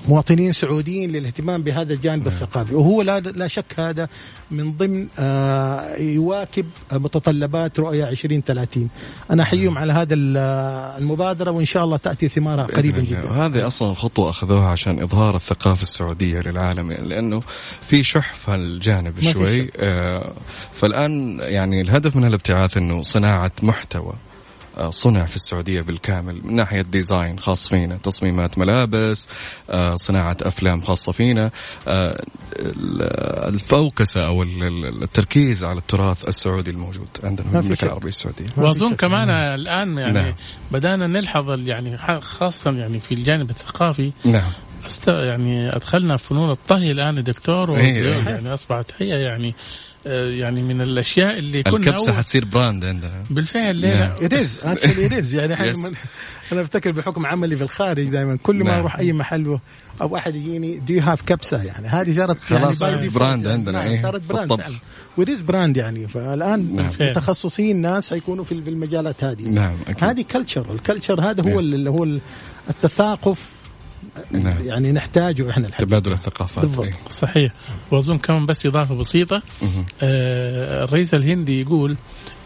مواطنين 0.07 0.53
سعوديين 0.53 1.11
للاهتمام 1.11 1.63
بهذا 1.63 1.93
الجانب 1.93 2.27
الثقافي. 2.27 2.75
وهو 2.75 3.01
لا 3.01 3.19
لا 3.19 3.47
شك 3.47 3.79
هذا 3.79 4.09
من 4.51 4.71
ضمن 4.77 5.07
آه، 5.19 5.95
يواكب 5.97 6.65
متطلبات 6.91 7.79
رؤية 7.79 8.09
2030 8.09 8.89
أنا 9.31 9.43
أحييهم 9.43 9.77
على 9.77 9.93
هذا 9.93 10.13
ال- 10.13 10.37
المبادرة 11.01 11.51
وإن 11.51 11.65
شاء 11.65 11.83
الله 11.83 11.97
تأتي 11.97 12.27
ثمارها 12.29 12.63
قريبا. 12.65 12.99
جدا. 12.99 13.23
وهذه 13.23 13.67
أصلا 13.67 13.91
الخطوه 13.91 14.29
أخذوها 14.29 14.67
عشان 14.67 15.01
إظهار 15.01 15.35
الثقافة 15.35 15.81
السعودية 15.81 16.39
للعالم 16.39 16.91
لأنه 16.91 17.41
في 17.81 18.03
شح 18.03 18.33
في 18.33 18.55
الجانب 18.55 19.19
شوي 19.19 19.71
آه 19.77 20.33
فالآن 20.71 21.39
يعني 21.41 21.81
الهدف 21.81 22.15
من 22.15 22.25
الابتعاث 22.25 22.77
إنه 22.77 23.01
صناعة 23.01 23.51
محتوى. 23.63 24.13
صنع 24.89 25.25
في 25.25 25.35
السعودية 25.35 25.81
بالكامل 25.81 26.39
من 26.43 26.55
ناحية 26.55 26.81
ديزاين 26.81 27.39
خاص 27.39 27.67
فينا 27.69 27.97
تصميمات 28.03 28.57
ملابس 28.57 29.27
آه، 29.69 29.95
صناعة 29.95 30.37
أفلام 30.41 30.81
خاصة 30.81 31.11
فينا 31.11 31.51
آه، 31.87 32.21
ال- 32.55 33.01
الفوكسة 33.53 34.27
أو 34.27 34.43
ال- 34.43 34.63
ال- 34.63 35.03
التركيز 35.03 35.63
على 35.63 35.79
التراث 35.79 36.27
السعودي 36.27 36.71
الموجود 36.71 37.07
عندنا 37.23 37.49
في 37.49 37.57
المملكة. 37.57 37.85
العربية 37.85 38.07
السعودية 38.07 38.45
وأظن 38.57 38.95
كمان 38.95 39.29
الآن 39.29 39.97
يعني 39.97 40.13
نعم. 40.13 40.33
بدأنا 40.71 41.07
نلحظ 41.07 41.67
يعني 41.69 41.97
خاصة 42.21 42.71
يعني 42.71 42.99
في 42.99 43.13
الجانب 43.13 43.49
الثقافي 43.49 44.11
نعم 44.25 44.51
است 44.85 45.07
يعني 45.07 45.75
أدخلنا 45.75 46.17
فنون 46.17 46.51
الطهي 46.51 46.91
الآن 46.91 47.17
يا 47.17 47.21
دكتور 47.21 47.77
إيه. 47.77 48.13
يعني 48.17 48.53
أصبحت 48.53 48.91
هي 48.97 49.07
يعني 49.21 49.49
آه، 49.49 49.55
يعني 50.13 50.61
من 50.61 50.81
الأشياء 50.81 51.39
اللي 51.39 51.63
كنا 51.63 51.75
الكبسة 51.75 52.07
أول 52.11 52.17
حتصير 52.17 52.45
brand 52.45 52.85
عندنا 52.85 53.23
بالفعل 53.29 53.75
ليه 53.75 53.93
نعم. 53.99 54.13
لا؟ 54.21 54.27
It 54.27 54.31
is 54.31 54.63
actually 54.65 55.09
it 55.09 55.23
is 55.25 55.33
يعني 55.33 55.73
أنا 56.51 56.61
أفتكر 56.61 56.91
بحكم 56.91 57.25
عملي 57.25 57.55
في 57.55 57.63
الخارج 57.63 58.09
دائما 58.09 58.37
كل 58.43 58.55
ما 58.55 58.63
نعم. 58.63 58.79
أروح 58.79 58.97
أي 58.97 59.13
محل 59.13 59.59
أو 60.01 60.17
أحد 60.17 60.35
يجيني 60.35 60.77
do 60.77 60.93
you 60.93 61.01
have 61.01 61.21
كبسة 61.21 61.63
يعني 61.63 61.87
هذه 61.87 62.15
صارت 62.17 62.39
خلاص 62.39 62.81
يعني 62.81 63.09
brand 63.09 63.41
يعني. 63.45 63.53
عندنا، 63.57 63.79
نعم 63.79 63.91
إيه، 63.91 64.01
صارت 64.01 64.21
brand 64.29 64.61
و 65.17 65.22
rice 65.22 65.41
brand 65.41 65.77
يعني 65.77 66.07
فالآن 66.07 66.75
نعم. 66.75 66.89
متخصصين 66.99 67.81
ناس 67.81 68.09
حيكونوا 68.09 68.43
في 68.43 68.61
في 68.61 68.69
المجالات 68.69 69.23
هذه 69.23 69.43
نعم 69.43 69.75
أكيد 69.87 70.03
هذه 70.03 70.25
culture 70.31 70.73
ال 70.73 70.79
culture 70.79 71.21
هذا 71.21 71.41
هو 71.53 71.55
Yes. 71.61 71.63
اللي 71.63 71.89
هو 71.89 72.03
ال- 72.03 72.19
التثاقف 72.69 73.39
نعم. 74.31 74.65
يعني 74.65 74.91
نحتاجه 74.91 75.49
إحنا 75.49 75.67
الحقيقة. 75.67 75.85
تبادل 75.87 76.11
الثقافات 76.11 76.65
بالضبط. 76.65 76.85
إيه. 76.85 76.93
صحيح 77.11 77.51
وأظن 77.91 78.17
كمان 78.17 78.45
بس 78.45 78.65
إضافة 78.65 78.95
بسيطة. 78.95 79.41
آه، 80.03 80.83
الرئيس 80.83 81.13
الهندي 81.13 81.61
يقول 81.61 81.97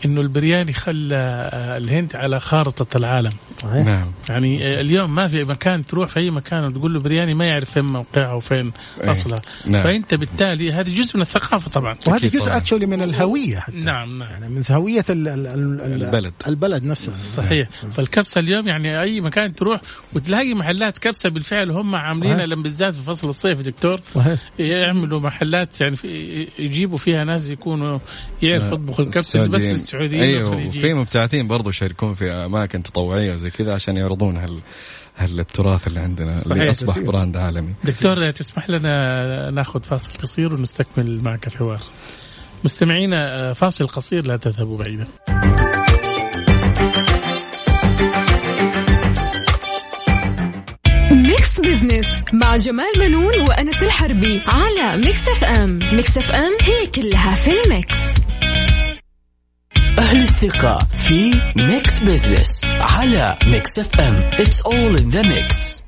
إنه 0.05 0.21
البرياني 0.21 0.73
خلى 0.73 1.15
آه، 1.15 1.77
الهند 1.77 2.15
على 2.15 2.39
خارطة 2.39 2.97
العالم 2.97 3.31
صحيح. 3.63 3.85
نعم 3.85 4.11
يعني 4.29 4.65
آه، 4.67 4.81
اليوم 4.81 5.15
ما 5.15 5.27
في 5.27 5.43
مكان 5.43 5.85
تروح 5.85 6.09
في 6.09 6.19
أي 6.19 6.31
مكان 6.31 6.63
وتقول 6.63 6.93
له 6.93 6.99
برياني 6.99 7.33
ما 7.33 7.45
يعرف 7.45 7.71
فين 7.71 7.85
موقعها 7.85 8.33
وفين 8.33 8.71
إيه. 9.03 9.11
اصلها 9.11 9.41
نعم. 9.65 9.83
فأنت 9.83 10.13
بالتالي 10.13 10.71
هذه 10.71 10.95
جزء 10.95 11.15
من 11.15 11.21
الثقافة 11.21 11.69
طبعا 11.69 11.95
وهذا 12.07 12.27
جزء. 12.27 12.57
اكشولي 12.57 12.85
من 12.85 13.01
الهوية 13.03 13.59
حتى. 13.59 13.75
نعم 13.77 14.19
نعم 14.19 14.29
يعني 14.29 14.49
من 14.49 14.63
هوية 14.71 15.05
ال- 15.09 15.27
ال- 15.27 15.47
ال- 15.47 15.81
ال- 15.81 16.03
البلد. 16.03 16.33
البلد 16.47 16.83
نفسه 16.83 17.11
صحيح 17.11 17.69
فالكبسة 17.91 18.39
اليوم 18.39 18.67
يعني 18.67 19.01
أي 19.01 19.21
مكان 19.21 19.53
تروح 19.53 19.81
وتلاقي 20.13 20.53
محلات 20.53 20.97
كبسة 20.97 21.29
بالفعل 21.29 21.71
هم 21.71 21.95
عاملينها. 21.95 22.45
لما 22.45 22.63
بالذات 22.63 22.93
في 22.95 23.01
فصل 23.01 23.29
الصيف 23.29 23.61
دكتور 23.61 23.99
صحيح 24.15 24.39
يعملوا 24.59 25.19
محلات 25.19 25.81
يعني 25.81 25.95
في 25.95 26.07
يجيبوا 26.59 26.97
فيها 26.97 27.23
ناس 27.23 27.49
يكونوا 27.49 27.99
يعرفوا 28.43 28.67
يطبخوا 28.73 29.05
الكبسة 29.05 29.47
بس 29.47 29.88
للسعوديين 29.93 30.24
أيوه. 30.24 30.67
وفي 30.67 30.93
مبتعثين 30.93 31.48
برضو 31.48 31.69
يشاركون 31.69 32.13
في 32.13 32.31
أماكن 32.31 32.84
تطوعية 32.84 33.34
وزي 33.34 33.50
كذا 33.50 33.74
عشان 33.74 33.98
يعرضون 33.98 34.38
هال 34.38 34.60
هالتراث 35.17 35.88
اللي 35.88 36.00
عندنا 36.00 36.38
صحيح. 36.39 36.51
اللي 36.51 36.69
أصبح 36.69 37.00
براند 37.00 37.38
عالمي. 37.38 37.74
دكتور 37.84 38.31
تسمح 38.31 38.69
لنا 38.69 39.51
ناخذ 39.51 39.84
فاصل 39.84 40.12
قصير 40.22 40.53
ونستكمل 40.53 41.22
معك 41.22 41.48
الحوار. 41.48 41.79
مستمعينا 42.63 43.53
فاصل 43.53 43.88
قصير 43.88 44.25
لا 44.25 44.38
تذهبوا 44.38 44.77
بعيدا. 44.77 45.08
Mix 51.11 51.59
Business 51.59 52.23
مع 52.34 52.58
جمال 52.58 52.91
بنون 52.99 53.41
وأنس 53.50 53.84
الحربي 53.84 54.41
على 54.48 54.98
Mix 54.97 55.29
FM 55.29 55.79
Mix 55.95 56.17
FM 56.17 56.57
هي 56.62 56.88
كلها 56.88 57.36
في 57.36 57.51
ال 57.61 57.71
mix. 57.71 58.08
أهل 59.99 60.21
الثقة 60.21 60.77
في 60.95 61.41
Mix 61.55 61.99
Business 61.99 62.61
على 62.65 63.37
Mix 63.45 63.79
FM 63.79 64.31
It's 64.31 64.61
all 64.61 64.95
in 65.01 65.11
the 65.11 65.23
mix. 65.23 65.81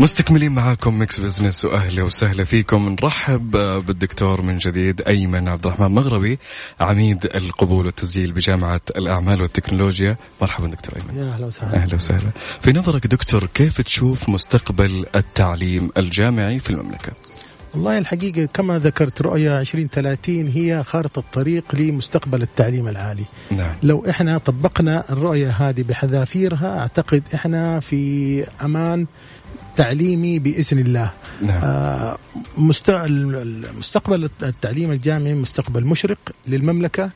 مستكملين 0.00 0.52
معاكم 0.52 0.98
Mix 0.98 1.20
Business 1.20 1.64
وأهلا 1.64 2.02
وسهلا 2.02 2.44
فيكم. 2.44 2.96
نرحب 3.02 3.50
بالدكتور 3.86 4.42
من 4.42 4.58
جديد 4.58 5.00
أيمن 5.00 5.48
عبد 5.48 5.66
الرحمن 5.66 5.94
مغربي 5.94 6.38
عميد 6.80 7.24
القبول 7.24 7.86
والتسجيل 7.86 8.32
بجامعة 8.32 8.80
الأعمال 8.96 9.42
والتكنولوجيا. 9.42 10.16
مرحبا 10.42 10.66
دكتور 10.66 10.96
أيمن. 10.96 11.22
يا 11.22 11.32
أهلا 11.34 11.46
وسهلا. 11.46 11.76
أهلا 11.76 11.94
وسهلا. 11.94 12.30
في 12.60 12.72
نظرك 12.72 13.06
دكتور 13.06 13.46
كيف 13.54 13.80
تشوف 13.80 14.28
مستقبل 14.28 15.06
التعليم 15.16 15.90
الجامعي 15.98 16.58
في 16.58 16.70
المملكة؟ 16.70 17.27
والله 17.74 17.98
الحقيقة 17.98 18.44
كما 18.54 18.78
ذكرت 18.78 19.22
رؤية 19.22 19.60
2030 19.60 20.46
هي 20.48 20.82
خارطة 20.82 21.18
الطريق 21.18 21.74
لمستقبل 21.74 22.42
التعليم 22.42 22.88
العالي. 22.88 23.24
نعم. 23.50 23.72
لو 23.82 24.04
إحنا 24.10 24.38
طبقنا 24.38 25.04
الرؤية 25.10 25.50
هذه 25.50 25.82
بحذافيرها 25.88 26.78
أعتقد 26.78 27.22
إحنا 27.34 27.80
في 27.80 28.44
أمان 28.64 29.06
تعليمي 29.76 30.38
بإذن 30.38 30.78
الله. 30.78 31.10
نعم. 31.42 31.60
آه 31.64 32.18
مست... 32.58 32.90
المستقبل 32.90 34.30
التعليم 34.42 34.90
الجامعي 34.90 35.34
مستقبل 35.34 35.84
مشرق 35.84 36.18
للمملكة. 36.46 37.10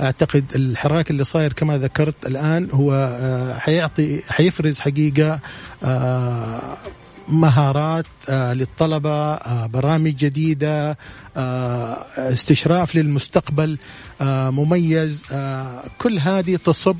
أعتقد 0.00 0.44
الحراك 0.54 1.10
اللي 1.10 1.24
صاير 1.24 1.52
كما 1.52 1.78
ذكرت 1.78 2.26
الآن 2.26 2.68
هو 2.72 2.92
آه 2.92 3.58
حيعطي 3.58 4.22
حيفرز 4.28 4.80
حقيقة 4.80 5.40
آه 5.84 6.76
مهارات 7.30 8.06
آه 8.28 8.52
للطلبة 8.52 9.34
آه 9.34 9.66
برامج 9.66 10.14
جديدة 10.16 10.98
آه 11.36 12.06
استشراف 12.16 12.96
للمستقبل 12.96 13.78
مميز 14.20 15.22
كل 15.98 16.18
هذه 16.18 16.56
تصب 16.56 16.96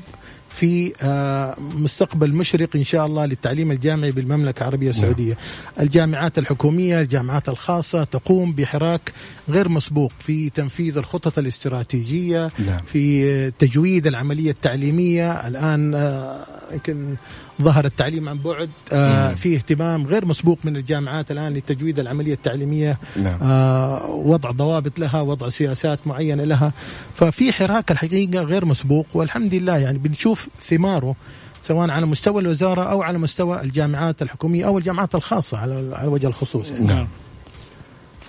في 0.49 0.93
آه 1.01 1.55
مستقبل 1.59 2.33
مشرق 2.35 2.69
إن 2.75 2.83
شاء 2.83 3.05
الله 3.05 3.25
للتعليم 3.25 3.71
الجامعي 3.71 4.11
بالمملكة 4.11 4.59
العربية 4.59 4.89
السعودية. 4.89 5.37
الجامعات 5.79 6.37
الحكومية، 6.37 7.01
الجامعات 7.01 7.49
الخاصة 7.49 8.03
تقوم 8.03 8.53
بحراك 8.53 9.13
غير 9.49 9.69
مسبوق 9.69 10.11
في 10.19 10.49
تنفيذ 10.49 10.97
الخطط 10.97 11.37
الاستراتيجية، 11.37 12.51
نعم. 12.65 12.81
في 12.81 13.51
تجويد 13.51 14.07
العملية 14.07 14.51
التعليمية، 14.51 15.47
الآن 15.47 15.93
آه 15.95 16.45
يمكن 16.73 17.15
ظهر 17.61 17.85
التعليم 17.85 18.29
عن 18.29 18.37
بعد 18.37 18.69
آه 18.93 19.33
في 19.33 19.55
اهتمام 19.55 20.07
غير 20.07 20.25
مسبوق 20.25 20.59
من 20.63 20.75
الجامعات 20.75 21.31
الآن 21.31 21.53
لتجويد 21.53 21.99
العملية 21.99 22.33
التعليمية 22.33 22.97
نعم. 23.15 23.39
آه 23.41 24.05
وضع 24.09 24.51
ضوابط 24.51 24.99
لها 24.99 25.21
وضع 25.21 25.49
سياسات 25.49 25.99
معينة 26.05 26.43
لها 26.43 26.71
ففي 27.15 27.51
حراك 27.51 27.91
الحقيقة 27.91 28.41
غير 28.43 28.65
مسبوق 28.65 29.05
والحمد 29.13 29.53
لله 29.53 29.77
يعني 29.77 29.97
بنشوف 29.97 30.38
ثماره 30.69 31.15
سواء 31.61 31.89
على 31.89 32.05
مستوى 32.05 32.41
الوزارة 32.41 32.83
أو 32.83 33.01
على 33.03 33.17
مستوى 33.17 33.61
الجامعات 33.61 34.21
الحكومية 34.21 34.65
أو 34.65 34.77
الجامعات 34.77 35.15
الخاصة 35.15 35.57
على 35.57 36.07
وجه 36.07 36.27
الخصوص. 36.27 36.71
نعم. 36.71 37.07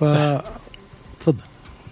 ف 0.00 0.05
تفضل. 1.21 1.43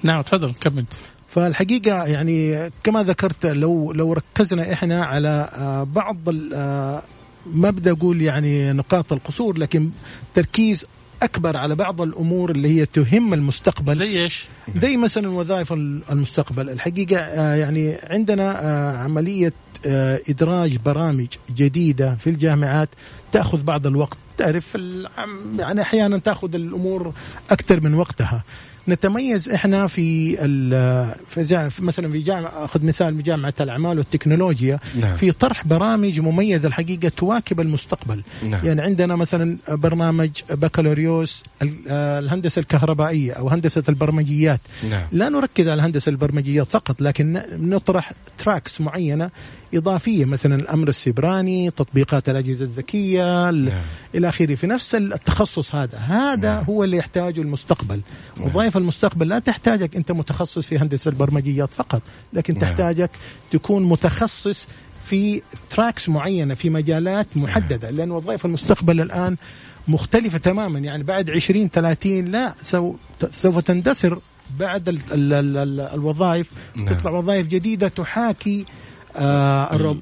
نعم 0.03 0.23
تفضل 0.23 0.53
كمل. 0.55 0.85
فالحقيقة 1.29 2.05
يعني 2.07 2.71
كما 2.85 3.03
ذكرت 3.03 3.47
لو 3.47 3.93
لو 3.93 4.13
ركزنا 4.13 4.73
إحنا 4.73 5.05
على 5.05 5.51
آه 5.55 5.83
بعض 5.83 6.17
آه 6.55 7.03
ما 7.47 7.71
بدي 7.71 7.91
أقول 7.91 8.23
يعني 8.23 8.73
نقاط 8.73 9.13
القصور 9.13 9.59
لكن 9.59 9.91
تركيز 10.35 10.87
أكبر 11.23 11.57
على 11.57 11.75
بعض 11.75 12.01
الأمور 12.01 12.51
اللي 12.51 12.81
هي 12.81 12.87
تهم 12.87 13.35
المستقبل. 13.35 13.95
زي 13.95 14.23
إيش؟ 14.23 14.45
زي 14.76 14.97
مثلا 14.97 15.28
وظائف 15.28 15.73
المستقبل. 15.73 16.71
الحقيقة 16.71 17.17
آه 17.17 17.54
يعني 17.54 17.97
عندنا 18.11 18.50
عملية 19.04 19.52
إدراج 20.28 20.76
برامج 20.76 21.26
جديدة 21.56 22.14
في 22.14 22.30
الجامعات 22.30 22.88
تأخذ 23.32 23.62
بعض 23.62 23.86
الوقت 23.86 24.19
تعرف 24.38 24.78
يعني 25.58 25.82
أحيانا 25.82 26.19
تأخذ 26.19 26.54
الأمور 26.54 27.12
أكثر 27.50 27.80
من 27.80 27.95
وقتها 27.95 28.43
نتميز 28.88 29.49
إحنا 29.49 29.86
في, 29.86 30.36
في 31.28 31.71
مثلا 31.78 32.12
في 32.12 32.19
جامعة 32.19 32.64
أخذ 32.64 32.84
مثال 32.84 33.14
بجامعه 33.14 33.54
الأعمال 33.60 33.99
والتكنولوجيا 33.99 34.78
نعم. 35.00 35.17
في 35.17 35.32
طرح 35.32 35.67
برامج 35.67 36.21
مميزة 36.21 36.69
الحقيقة 36.69 37.08
تواكب 37.08 37.60
المستقبل 37.60 38.23
نعم. 38.43 38.67
يعني 38.67 38.82
عندنا 38.82 39.17
مثلا 39.17 39.58
برنامج 39.69 40.30
بكالوريوس 40.50 41.43
الهندسة 41.91 42.60
الكهربائية 42.60 43.32
أو 43.32 43.49
هندسة 43.49 43.82
البرمجيات 43.88 44.60
نعم. 44.91 45.06
لا 45.12 45.28
نركز 45.28 45.69
على 45.69 45.82
هندسه 45.82 46.10
البرمجيات 46.10 46.67
فقط 46.67 47.00
لكن 47.00 47.43
نطرح 47.52 48.12
tracks 48.39 48.80
معينة 48.80 49.30
إضافية 49.75 50.25
مثلا 50.25 50.54
الأمن 50.54 50.89
السبراني 50.89 51.71
تطبيقات 51.71 52.28
الأجهزة 52.28 52.65
الذكية 52.65 53.50
نعم. 53.50 53.83
إلى 54.15 54.28
آخره 54.28 54.54
في 54.54 54.67
نفس 54.67 54.95
التخصص 54.95 55.75
هذا 55.75 55.99
هذا 55.99 56.54
نعم. 56.54 56.65
هو 56.65 56.85
اللي 56.85 56.97
يحتاجه 56.97 57.41
المستقبل 57.41 58.00
وظائف 58.41 58.76
المستقبل 58.76 59.28
لا 59.28 59.39
تحتاجك 59.39 59.97
أنت 59.97 60.13
متخصص 60.13 60.67
في 60.67 60.78
هندسة 60.78 61.09
البرمجيات 61.09 61.71
فقط 61.71 62.02
لكن 62.33 62.54
نعم. 62.54 62.63
تحتاجك 62.63 63.11
تكون 63.50 63.83
متخصص 63.83 64.67
في 65.09 65.43
tracks 65.71 66.08
معينة 66.09 66.54
في 66.54 66.71
مجالات 66.71 67.26
محددة 67.37 67.91
لأن 67.91 68.11
وظائف 68.11 68.45
المستقبل 68.45 69.00
الآن 69.00 69.37
مختلفة 69.89 70.39
تماما 70.39 70.78
يعني 70.78 71.02
بعد 71.02 71.31
20 71.31 71.69
30 71.69 72.25
لا 72.25 72.54
سوف 73.31 73.59
تندثر 73.59 74.21
بعد 74.59 74.89
ال 74.89 74.99
ال 75.13 75.57
ال 75.57 75.81
الوظائف 75.81 76.47
نعم. 76.76 76.89
تطلع 76.89 77.11
وظائف 77.11 77.47
جديدة 77.47 77.89
تحاكي 77.89 78.67
الروب 79.19 80.00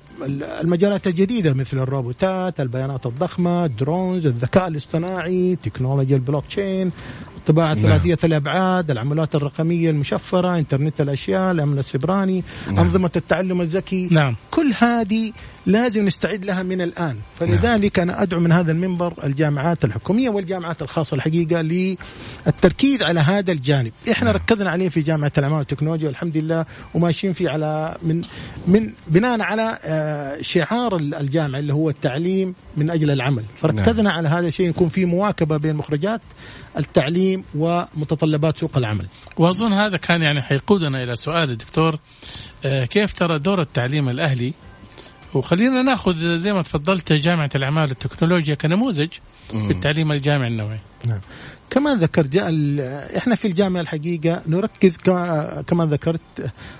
المجالات 0.60 1.06
الجديدة 1.06 1.52
مثل 1.54 1.78
الروبوتات 1.78 2.60
البيانات 2.60 3.06
الضخمة 3.06 3.64
ال 3.64 3.73
drones 3.73 4.26
الذكاء 4.26 4.68
الاصطناعي 4.68 5.56
تكنولوجيا 5.62 6.16
البلوك 6.16 6.44
تشين 6.46 6.92
الطباعة 7.48 7.74
نعم. 7.74 7.82
ثلاثية 7.82 8.18
الأبعاد 8.24 8.90
العملات 8.90 9.34
الرقمية 9.34 9.90
المشفرة 9.90 10.58
إنترنت 10.58 11.00
الأشياء 11.00 11.50
الأمن 11.50 11.78
السبراني 11.78 12.44
نعم. 12.66 12.78
أنظمة 12.78 13.10
التعلم 13.16 13.60
الذكي. 13.60 14.08
نعم. 14.10 14.36
كل 14.50 14.72
هذه 14.78 15.32
لازم 15.66 16.06
نستعد 16.06 16.44
لها 16.44 16.62
من 16.62 16.80
الآن. 16.80 17.16
فلذلك 17.40 17.98
أنا 17.98 18.22
أدعو 18.22 18.40
من 18.40 18.52
هذا 18.52 18.72
المنبر 18.72 19.12
الجامعات 19.24 19.84
الحكومية 19.84 20.28
والجامعات 20.30 20.82
الخاصة 20.82 21.14
الحقيقة 21.14 21.60
للتركيز 21.60 23.02
على 23.02 23.20
هذا 23.20 23.52
الجانب. 23.52 23.92
إحنا 24.10 24.26
نعم. 24.26 24.36
ركزنا 24.36 24.70
عليه 24.70 24.88
في 24.88 25.00
جامعة 25.00 25.32
الأعمال 25.38 25.58
والتكنولوجيا 25.58 26.06
والحمد 26.06 26.36
لله 26.36 26.64
وماشيين 26.94 27.32
فيه 27.32 27.50
على 27.50 27.96
من 28.02 28.22
من 28.66 28.92
بناء 29.08 29.40
على 29.40 29.78
آه، 29.84 30.38
شعار 30.40 30.96
الجامعة 30.96 31.58
اللي 31.58 31.74
هو 31.74 31.90
التعليم 31.90 32.54
من 32.76 32.90
أجل 32.90 33.10
العمل. 33.10 33.44
فركزنا 33.60 34.10
على 34.10 34.28
هذا 34.28 34.46
الشيء 34.46 34.68
يكون 34.68 34.88
في 34.88 35.04
مواكبة 35.04 35.56
بين 35.56 35.76
مخرجات 35.76 36.20
التعليم 36.78 37.44
ومتطلبات 37.54 38.58
سوق 38.58 38.76
العمل. 38.76 39.06
وأظن 39.36 39.72
هذا 39.72 39.96
كان 39.96 40.22
يعني 40.22 40.42
حيقودنا 40.42 41.02
إلى 41.02 41.16
سؤال 41.16 41.50
الدكتور 41.50 41.98
آه، 42.64 42.84
كيف 42.84 43.12
ترى 43.12 43.38
دور 43.38 43.60
التعليم 43.60 44.08
الأهلي؟ 44.08 44.52
وخلينا 45.34 45.82
نأخذ 45.82 46.36
زي 46.36 46.52
ما 46.52 46.62
تفضلت 46.62 47.12
جامعة 47.12 47.50
الأعمال 47.54 47.88
والتكنولوجيا 47.88 48.54
كنموذج 48.54 49.08
في 49.50 49.70
التعليم 49.70 50.12
الجامعي 50.12 50.48
النوعي 50.48 50.78
نعم. 51.06 51.20
كما 51.70 51.94
ذكرت 51.94 52.36
إحنا 53.16 53.34
في 53.34 53.44
الجامعة 53.48 53.80
الحقيقة 53.80 54.42
نركز 54.46 54.96
كما 55.66 55.86
ذكرت 55.90 56.20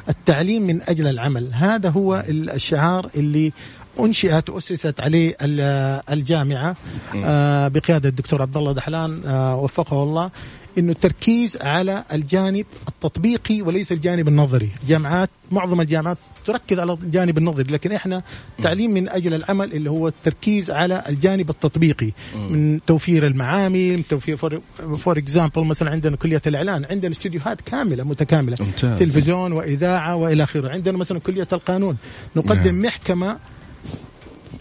التعليم 0.09 0.63
من 0.63 0.83
أجل 0.83 1.07
العمل. 1.07 1.51
هذا 1.55 1.91
هو 1.91 2.25
ال- 2.29 2.51
الشعار 2.51 3.11
اللي 3.15 3.53
أنشئت 4.01 4.51
وأسست 4.51 5.01
عليه 5.01 5.37
ال- 5.43 6.01
الجامعة 6.13 6.77
آه، 7.25 7.69
بقيادة 7.69 8.09
الدكتور 8.09 8.43
عبد 8.43 8.57
الله 8.57 8.73
دحلان 8.73 9.23
آه، 9.27 9.57
وفقه 9.57 10.03
الله 10.03 10.31
إنه 10.79 10.93
التركيز 10.93 11.57
على 11.63 12.05
الجانب 12.13 12.67
التطبيقي 12.89 13.63
وليس 13.63 13.93
الجانب 13.93 14.29
النظري، 14.29 14.71
جامعات 14.89 15.29
معظم 15.51 15.81
الجامعات 15.81 16.19
تركز 16.47 16.79
على 16.79 16.93
الجانب 16.93 17.39
النظري 17.39 17.73
لكن 17.73 17.93
إحنا 17.93 18.23
تعليم 18.63 18.91
من 18.91 19.09
أجل 19.09 19.35
العمل 19.35 19.73
اللي 19.73 19.91
هو 19.91 20.09
التركيز 20.09 20.71
على 20.71 21.03
الجانب 21.09 21.51
التطبيقي 21.51 22.11
من 22.51 22.81
توفير 22.87 23.27
المعامل، 23.27 23.97
من 23.97 24.07
توفير 24.09 24.37
for 24.97 25.19
example 25.19 25.65
مثلا 25.65 25.91
عندنا 25.91 26.17
كلية 26.17 26.43
الإعلان، 26.47 26.85
عندنا 26.91 27.13
استديوهات 27.13 27.61
كاملة 27.61 28.05
متكاملة 28.05 28.57
ممتاز. 28.61 28.99
تلفزيون 28.99 29.53
وإذاعة 29.53 30.17
وإلى 30.17 30.43
آخره، 30.43 30.69
عندنا 30.71 30.99
مثلا 30.99 31.21
كلية 31.21 31.49
القانون. 31.53 31.97
نقدم 32.37 32.65
نعم. 32.65 32.83
محكمة 32.83 33.39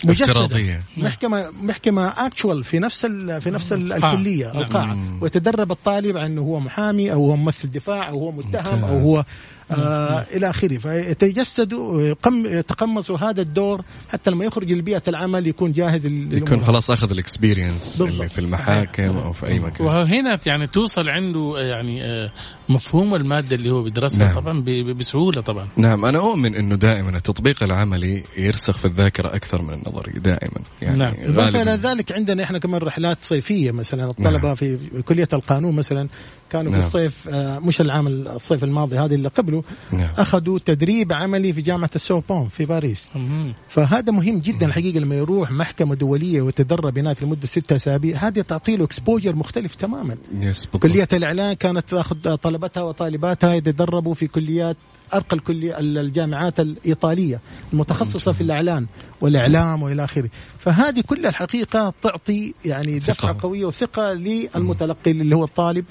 مجسدة. 0.03 0.31
افتراضية. 0.31 0.83
محكمه 0.97 1.51
محكمة 1.61 2.07
actual 2.07 2.63
في 2.63 2.79
نفس 2.79 3.05
ال 3.05 3.41
في 3.41 3.49
نفس. 3.49 3.73
الكلية 3.73 4.45
نعم. 4.45 4.57
القاعه 4.57 4.97
ويتدرب 5.21 5.71
الطالب 5.71 6.17
على 6.17 6.25
إنه 6.25 6.41
هو 6.41 6.59
محامي 6.59 7.11
أو 7.11 7.25
هو 7.25 7.35
ممثل 7.35 7.71
دفاع 7.71 8.09
أو 8.09 8.19
هو 8.19 8.31
متهم 8.31 8.83
أو. 8.83 8.97
هو 8.97 9.25
آه 9.71 10.25
إلى 10.35 10.49
آخره 10.49 10.77
فيتجسدوا 10.77 12.13
يتقمصوا 12.29 13.17
هذا 13.17 13.41
الدور 13.41 13.81
حتى 14.09 14.31
لما 14.31 14.45
يخرج 14.45 14.73
لبيئة 14.73 15.03
العمل 15.07 15.47
يكون 15.47 15.71
جاهز 15.71 16.05
يكون. 16.05 16.63
خلاص 16.63 16.91
أخذ 16.91 17.11
الاكسبيرينس. 17.11 18.01
اللي 18.01 18.29
في 18.29 18.39
المحاكم 18.39 19.17
أو 19.17 19.33
في 19.33 19.47
أي 19.47 19.59
مكان 19.59 19.87
وهنا 19.87 20.39
يعني 20.45 20.67
توصل 20.67 21.09
عنده 21.09 21.53
آه، 21.57 21.63
يعني 21.63 22.03
آه، 22.03 22.31
مفهوم 22.69 23.15
المادة 23.15 23.55
اللي 23.55 23.71
هو 23.71 23.83
بيدرسها 23.83 24.25
نعم. 24.25 24.33
طبعا 24.33 24.63
بسهولة 24.93 25.41
طبعا 25.41 25.67
نعم 25.77 26.05
أنا 26.05 26.19
أؤمن 26.19 26.55
إنه 26.55 26.75
دائما 26.75 27.17
التطبيق 27.17 27.63
العملي 27.63 28.23
يرسخ 28.37 28.77
في 28.77 28.85
الذاكرة 28.85 29.35
أكثر 29.35 29.61
من 29.61 29.73
النظري 29.73 30.11
دائما 30.11 30.59
يعني 30.81 30.97
نعم. 30.97 31.13
غالبا 31.37 31.75
ذلك 31.75 32.11
عندنا 32.11 32.43
إحنا 32.43 32.59
كمان 32.59 32.81
رحلات 32.81 33.17
صيفية 33.21 33.71
مثلا 33.71 34.05
الطلبة 34.05 34.47
نعم. 34.47 34.55
في 34.55 34.77
كلية 35.05 35.27
القانون 35.33 35.75
مثلا 35.75 36.09
كانوا 36.49 36.71
في 36.71 36.77
نعم. 36.77 36.87
الصيف 36.87 37.29
آه، 37.29 37.59
مش 37.59 37.81
العام 37.81 38.07
الصيف 38.07 38.63
الماضي 38.63 38.97
هذا 38.97 39.15
اللي 39.15 39.29
قبله 39.61 40.03
نعم. 40.03 40.13
أخذوا 40.17 40.59
تدريب 40.65 41.13
عملي 41.13 41.53
في 41.53 41.61
جامعة 41.61 41.89
السوربون 41.95 42.47
في 42.47 42.65
باريس 42.65 43.05
مهم. 43.15 43.53
فهذا 43.69 44.11
مهم 44.11 44.39
جدا 44.39 44.65
الحقيقة 44.65 44.99
لما 44.99 45.15
يروح 45.15 45.51
محكمة 45.51 45.95
دولية 45.95 46.41
ويتدرب 46.41 46.97
هناك 46.97 47.23
لمدة 47.23 47.47
ستة 47.47 47.75
أسابيع 47.75 48.17
هذه 48.17 48.41
تعطي 48.41 48.77
له 48.77 48.85
exposure 48.85 49.35
مختلف 49.35 49.75
تماما 49.75 50.17
yes 50.33 50.65
بالضبط. 50.65 50.83
كلية 50.83 51.07
الإعلان 51.13 51.53
كانت 51.53 51.89
تأخذ 51.89 52.35
طلبتها 52.35 52.83
وطالباتها 52.83 53.53
يتدربوا 53.53 54.13
في 54.13 54.27
كليات 54.27 54.77
أرقى 55.13 55.35
الكليه 55.35 55.79
الجامعات 55.79 56.59
الإيطالية 56.59 57.41
المتخصصة 57.73 58.31
في 58.31 58.41
الإعلان 58.41 58.85
والإعلام 59.21 59.83
وإلى 59.83 60.03
آخره 60.03 60.29
فهذه 60.59 61.01
كلها 61.01 61.29
الحقيقة 61.29 61.93
تعطي 62.01 62.53
يعني 62.65 62.99
ثقة. 62.99 63.13
دفعة 63.13 63.37
قوية 63.41 63.65
وثقة 63.65 64.13
للمتلقي 64.13 65.11
اللي 65.11 65.35
هو 65.35 65.43
الطالب 65.43 65.85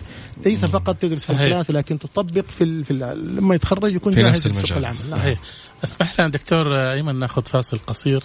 ليس 0.45 0.65
فقط 0.65 0.97
تدرس 0.97 1.25
في. 1.25 1.33
الكلاس 1.33 1.71
لكن 1.71 1.99
تطبق 1.99 2.45
في, 2.51 2.65
ال... 2.65 2.85
في. 2.85 2.95
لما 2.95 3.55
يتخرج 3.55 3.95
يكون 3.95 4.15
في 4.15 4.23
جاهز 4.23 4.37
نفس 4.37 4.47
المجال. 4.47 4.79
العمل 4.79 4.97
نعم. 5.11 5.19
صحيح 5.21 5.39
اسمح 5.85 6.21
لنا 6.21 6.29
دكتور 6.29 6.93
أيمن 6.93 7.19
ناخذ 7.19 7.43
فاصل 7.43 7.79
قصير 7.79 8.23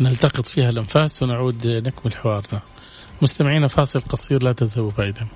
نلتقط 0.00 0.46
فيها 0.46 0.68
الأنفاس 0.68 1.22
ونعود 1.22 1.66
نكمل 1.66 2.14
حوارنا 2.14 2.60
مستمعينا 3.22 3.68
فاصل 3.68 4.00
قصير 4.00 4.42
لا 4.42 4.52
تذهبوا 4.52 4.90
بعيدا 4.98 5.26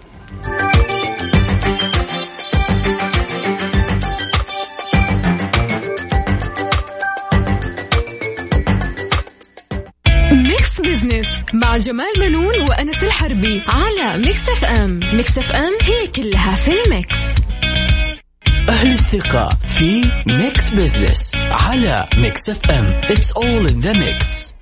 مع 11.54 11.76
جمال 11.76 12.12
بنون 12.20 12.60
وأنس 12.68 13.04
الحربي 13.04 13.62
على 13.68 14.18
Mix 14.18 14.50
FM. 14.50 15.00
Mix 15.14 15.38
FM 15.38 15.72
هي 15.82 16.06
كلها 16.06 16.56
في 16.56 16.70
ال 16.84 16.91
mix. 16.91 17.16
أهل 18.68 18.90
الثقة 18.92 19.48
في 19.64 20.10
Mix 20.26 20.70
Business 20.70 21.32
على 21.34 22.06
Mix 22.16 22.50
FM. 22.50 23.00
It's 23.02 23.32
all 23.32 23.70
in 23.70 23.86
the 23.86 23.94
mix. 23.94 24.52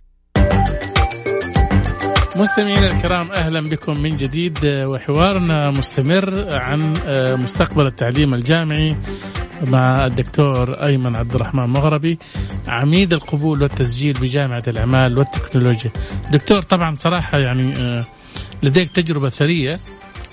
مستمعينا 2.36 2.86
الكرام 2.86 3.32
أهلا 3.32 3.60
بكم 3.60 4.02
من 4.02 4.16
جديد 4.16 4.58
آه، 4.64 4.88
وحوارنا 4.88 5.70
مستمر 5.70 6.54
عن 6.56 6.94
آه، 7.06 7.34
مستقبل 7.34 7.86
التعليم 7.86 8.34
الجامعي. 8.34 8.96
مع 9.66 10.06
الدكتور 10.06 10.84
أيمن 10.84 11.16
عبد 11.16 11.34
الرحمن 11.34 11.66
مغربي 11.66 12.18
عميد 12.68 13.12
القبول 13.12 13.62
والتسجيل 13.62 14.12
بجامعة 14.12 14.62
الأعمال 14.68 15.18
والتكنولوجيا. 15.18 15.90
دكتور 16.30 16.62
طبعا 16.62 16.94
صراحة 16.94 17.38
يعني 17.38 17.72
آه، 17.76 18.04
لديك 18.62 18.90
تجربة 18.90 19.28
ثرية. 19.28 19.80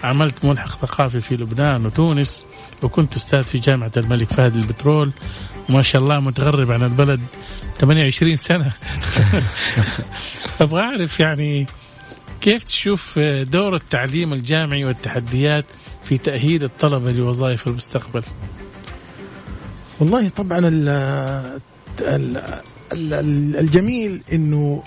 عملت 0.04 0.46
ملحق 0.46 0.86
ثقافي 0.86 1.20
في 1.20 1.36
لبنان 1.36 1.86
وتونس 1.86 2.46
وكنت 2.84 3.16
أستاذ 3.16 3.44
في 3.44 3.58
جامعة 3.58 3.92
الملك 3.98 4.34
فهد 4.34 4.56
للبترول. 4.56 5.12
وما 5.70 5.82
شاء 5.82 6.02
الله 6.02 6.20
متغرب 6.20 6.72
عن 6.72 6.84
البلد 6.84 7.22
28 7.80 8.36
سنة. 8.36 8.72
أبغى 10.62 10.82
أعرف 10.82 11.20
يعني 11.20 11.66
كيف 12.42 12.64
تشوف 12.64 13.20
دور 13.20 13.76
التعليم 13.76 14.34
الجامعي 14.34 14.86
والتحديات 14.86 15.66
في 16.04 16.18
تأهيل 16.18 16.64
الطلبة 16.64 17.12
لوظائف 17.12 17.68
المستقبل؟ 17.68 18.24
والله 20.00 20.30
طبعا 20.30 20.60
ال 20.60 20.90
ال 22.02 22.38
ال 22.94 23.56
الجميل 23.58 24.22
إنه 24.34 24.84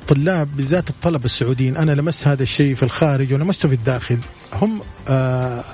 الطلاب 0.00 0.56
بالذات 0.56 0.90
الطلبة 0.90 1.24
السعوديين 1.24 1.76
أنا 1.76 1.92
لمست 1.92 2.28
هذا 2.28 2.42
الشيء 2.42 2.74
في 2.74 2.82
الخارج 2.82 3.32
ولمسته 3.34 3.68
في 3.68 3.74
الداخل. 3.74 4.18
هم 4.52 4.80
آه 5.08 5.64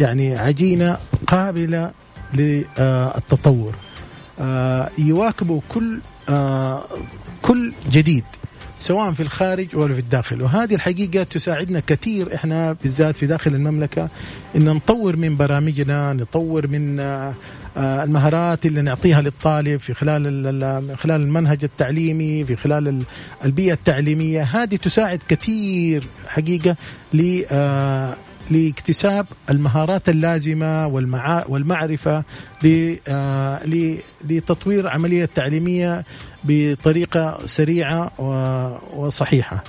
يعني 0.00 0.36
عجينة 0.38 0.98
قابلة 1.26 1.90
للتطور. 2.34 3.74
آه 4.40 4.90
يواكبوا 4.98 5.60
كل 5.68 5.98
آه 6.28 6.84
كل 7.42 7.72
جديد 7.90 8.24
سواء 8.78 9.12
في 9.12 9.22
الخارج 9.22 9.68
ولا 9.76 9.94
في 9.94 10.00
الداخل. 10.00 10.42
وهذه 10.42 10.74
الحقيقة 10.74 11.22
تساعدنا 11.22 11.82
كثير 11.86 12.34
إحنا 12.34 12.72
بالذات 12.72 13.16
في 13.16 13.26
داخل 13.26 13.54
المملكة 13.54 14.08
إن 14.56 14.64
نطور 14.64 15.16
من 15.16 15.36
برامجنا 15.36 16.12
نطور 16.12 16.66
من 16.66 17.00
آه، 17.00 17.34
المهارات 17.76 18.66
اللي 18.66 18.82
نعطيها 18.82 19.20
للطالب 19.22 19.80
في 19.80 19.94
خلال 19.94 20.96
خلال 20.98 21.20
المنهج 21.22 21.58
التعليمي 21.64 22.44
في 22.44 22.56
خلال 22.56 22.88
ال- 22.88 23.02
البيئة 23.44 23.72
التعليمية. 23.72 24.42
هذه 24.42 24.76
تساعد 24.76 25.20
كثير 25.28 26.06
حقيقة 26.28 26.76
ل 27.14 27.42
آه، 27.50 28.16
لاكتساب 28.50 29.26
المهارات 29.50 30.08
اللازمة 30.08 30.86
والمعرفة 31.48 32.24
آه، 33.08 33.60
لتطوير 34.24 34.88
عملية 34.88 35.28
تعليمية 35.34 36.04
بطريقة 36.44 37.38
سريعة 37.46 38.12
وصحيحة. 38.96 39.64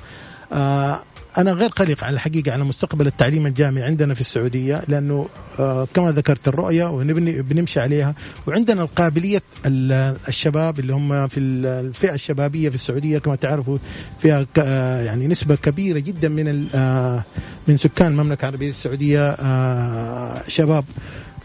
أنا 1.38 1.52
غير 1.52 1.69
قلق 1.69 2.04
على 2.04 2.13
الحقيقة 2.13 2.52
على 2.52 2.63
مستقبل 2.63 3.08
التعليم 3.08 3.45
الجامعي 3.45 3.84
عندنا 3.84 4.13
في 4.13 4.21
السعودية 4.21 4.84
لأنه 4.88 5.28
آه، 5.60 5.88
كما 5.93 6.12
ذكرت 6.12 6.48
الرؤية 6.48 6.86
وبنمشي 6.89 7.80
عليها 7.80 8.15
وعندنا 8.48 8.82
القابلية 8.82 9.41
ال- 9.65 10.17
الشباب 10.28 10.80
اللي 10.80 10.93
هم 10.93 11.28
في 11.28 11.39
ال- 11.39 11.65
الفئة 11.65 12.13
الشبابية 12.13 12.69
في 12.69 12.76
السعودية 12.76 13.17
كما 13.17 13.36
تعرفوا 13.36 13.78
فيها 14.19 14.45
آه، 14.58 15.02
يعني 15.02 15.28
نسبة 15.28 15.56
كبيرة 15.56 16.00
جدا 16.00 16.30
من 16.30 16.67
آه، 16.76 17.24
من 17.67 17.78
سكان 17.78 18.08
المملكة 18.12 18.41
العربية 18.41 18.69
السعودية 18.69 19.30
آه، 19.30 20.41
شباب. 20.48 20.86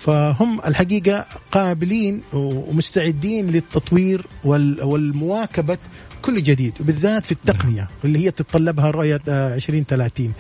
فهم 0.01 0.61
الحقيقة 0.67 1.27
قابلين 1.53 2.23
ومستعدين 2.33 3.51
للتطوير 3.51 4.27
وال- 4.45 4.83
والمواكبة 4.83 5.79
كل 6.23 6.43
جديد 6.43 6.73
وبالذات 6.81 7.27
في 7.27 7.33
التقنية 7.33 7.89
اللي 8.05 8.19
هي 8.19 8.31
تتطلبها 8.31 8.91
رؤية 8.91 9.21
آه، 9.29 9.55
2030 9.55 10.33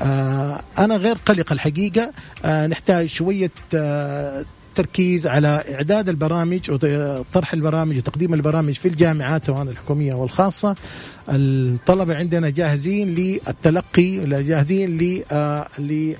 آه، 0.00 0.60
أنا 0.78 0.96
غير 0.96 1.16
قلق 1.26 1.52
الحقيقة 1.52 2.12
آه، 2.44 2.66
نحتاج 2.66 3.06
شوية 3.06 3.50
آه، 3.74 4.44
تركيز 4.74 5.26
على 5.26 5.64
إعداد 5.74 6.08
البرامج 6.08 6.70
وطرح 6.70 7.52
البرامج 7.52 7.96
وتقديم 7.96 8.34
البرامج 8.34 8.72
في 8.74 8.88
الجامعات 8.88 9.44
سواء 9.44 9.62
الحكومية 9.62 10.14
والخاصة. 10.14 10.76
الطلبة 11.28 12.14
عندنا 12.16 12.50
جاهزين 12.50 13.14
للتلقي 13.14 14.18
جاهزين 14.42 15.22
آه، 15.32 15.68
ل 15.78 16.14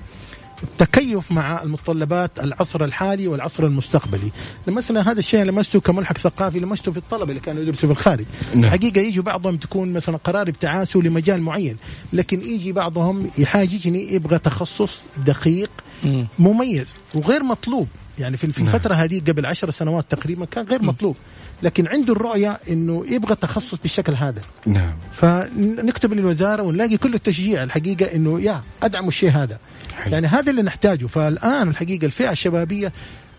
التكيف 0.63 1.31
مع 1.31 1.63
المتطلبات 1.63 2.39
العصر 2.39 2.83
الحالي 2.83 3.27
والعصر 3.27 3.65
المستقبلي 3.65 4.31
مثلا 4.67 5.11
هذا 5.11 5.19
الشيء 5.19 5.43
لمسته 5.43 5.79
كملحق 5.79 6.17
ثقافي 6.17 6.59
لمسته 6.59 6.91
في 6.91 6.97
الطلبة 6.97 7.29
اللي 7.29 7.39
كانوا 7.39 7.61
يدرسوا 7.61 7.93
في 7.93 7.99
الخارج 7.99 8.25
نعم. 8.55 8.71
حقيقة 8.71 9.01
يجوا 9.01 9.23
بعضهم 9.23 9.57
تكون 9.57 9.93
مثلا 9.93 10.17
قرار 10.17 10.49
ابتعاثه 10.49 10.99
لمجال 10.99 11.41
معين 11.41 11.77
لكن 12.13 12.41
يجي 12.41 12.71
بعضهم 12.71 13.29
يحاججني 13.37 14.13
يبغى 14.13 14.39
تخصص 14.39 14.97
دقيق 15.25 15.69
مم. 16.03 16.27
مميز 16.39 16.87
وغير 17.15 17.43
مطلوب 17.43 17.87
يعني 18.19 18.37
في 18.37 18.47
نعم. 18.47 18.75
الفترة 18.75 18.93
هذه 18.93 19.19
قبل 19.19 19.45
عشر 19.45 19.71
سنوات 19.71 20.05
تقريبا 20.09 20.45
كان 20.45 20.65
غير 20.65 20.81
مطلوب 20.81 21.15
لكن 21.63 21.87
عنده 21.87 22.13
الرؤية 22.13 22.59
إنه 22.69 23.05
يبغى 23.09 23.35
تخصص 23.35 23.75
بالشكل 23.75 24.13
هذا. 24.13 24.41
نعم. 24.67 24.93
فنكتب 25.13 26.13
للوزارة 26.13 26.63
ونلاقي 26.63 26.97
كل 26.97 27.13
التشجيع 27.13 27.63
الحقيقة 27.63 28.15
إنه 28.15 28.41
يا 28.41 28.61
ادعموا 28.83 29.07
الشيء 29.07 29.29
هذا. 29.29 29.57
حلو. 29.95 30.13
يعني 30.13 30.27
هذا 30.27 30.51
اللي 30.51 30.61
نحتاجه. 30.61 31.05
فالآن 31.05 31.69
الحقيقة 31.69 32.05
الفئة 32.05 32.31
الشبابية 32.31 32.93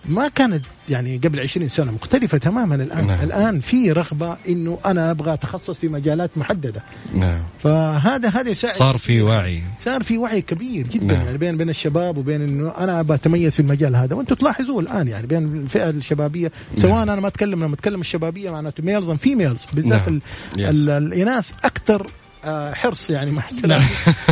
ما 0.09 0.29
كانت 0.29 0.65
يعني 0.89 1.17
قبل 1.17 1.41
20 1.41 1.69
سنة 1.69 1.93
مختلفة 1.93 2.39
تماما 2.39 2.75
الآن 2.75 3.07
نعم. 3.07 3.21
الآن 3.23 3.61
في 3.61 3.93
رغبة 3.93 4.37
إنه 4.49 4.79
أنا 4.87 5.11
أبغى 5.11 5.33
أتخصص 5.33 5.71
في 5.71 5.89
مجالات 5.89 6.31
محددة 6.37 6.83
نعم 7.15 7.41
فهذا 7.63 8.29
هذا 8.29 8.53
صار 8.53 8.99
في 8.99 9.23
وعي 9.23 9.63
صار 9.85 10.03
في 10.03 10.19
وعي 10.19 10.43
كبير 10.43 10.87
جدا 10.87 11.07
نعم. 11.07 11.17
نعم. 11.17 11.27
يعني 11.27 11.39
بين 11.39 11.57
بين 11.57 11.71
الشباب 11.71 12.19
وبين 12.19 12.43
إنه 12.43 12.73
أنا 12.79 13.01
أبغى 13.01 13.15
أتميز 13.15 13.55
في 13.55 13.61
المجال 13.61 13.97
هذا 13.97 14.17
وأنتم 14.17 14.35
تلاحظوه 14.35 14.81
الآن 14.81 15.09
يعني 15.09 15.27
بين 15.27 15.45
الفئة 15.45 15.91
الشبابية 15.91 16.53
سواء 16.75 16.95
نعم. 16.95 17.11
أنا 17.11 17.21
ما 17.21 17.29
اتكلم 17.29 17.65
لما 17.65 17.75
أتكلم 17.75 18.01
الشبابية 18.01 18.51
معناته 18.51 18.83
males 18.83 19.09
and 19.09 19.19
females 19.19 19.67
بالذات 19.73 20.09
نعم. 20.09 20.21
الإناث 20.59 21.47
أكثر 21.65 22.11
آه، 22.45 22.73
حرص 22.73 23.11
يعني 23.11 23.31
مع 23.31 23.43
احترامي 23.43 23.85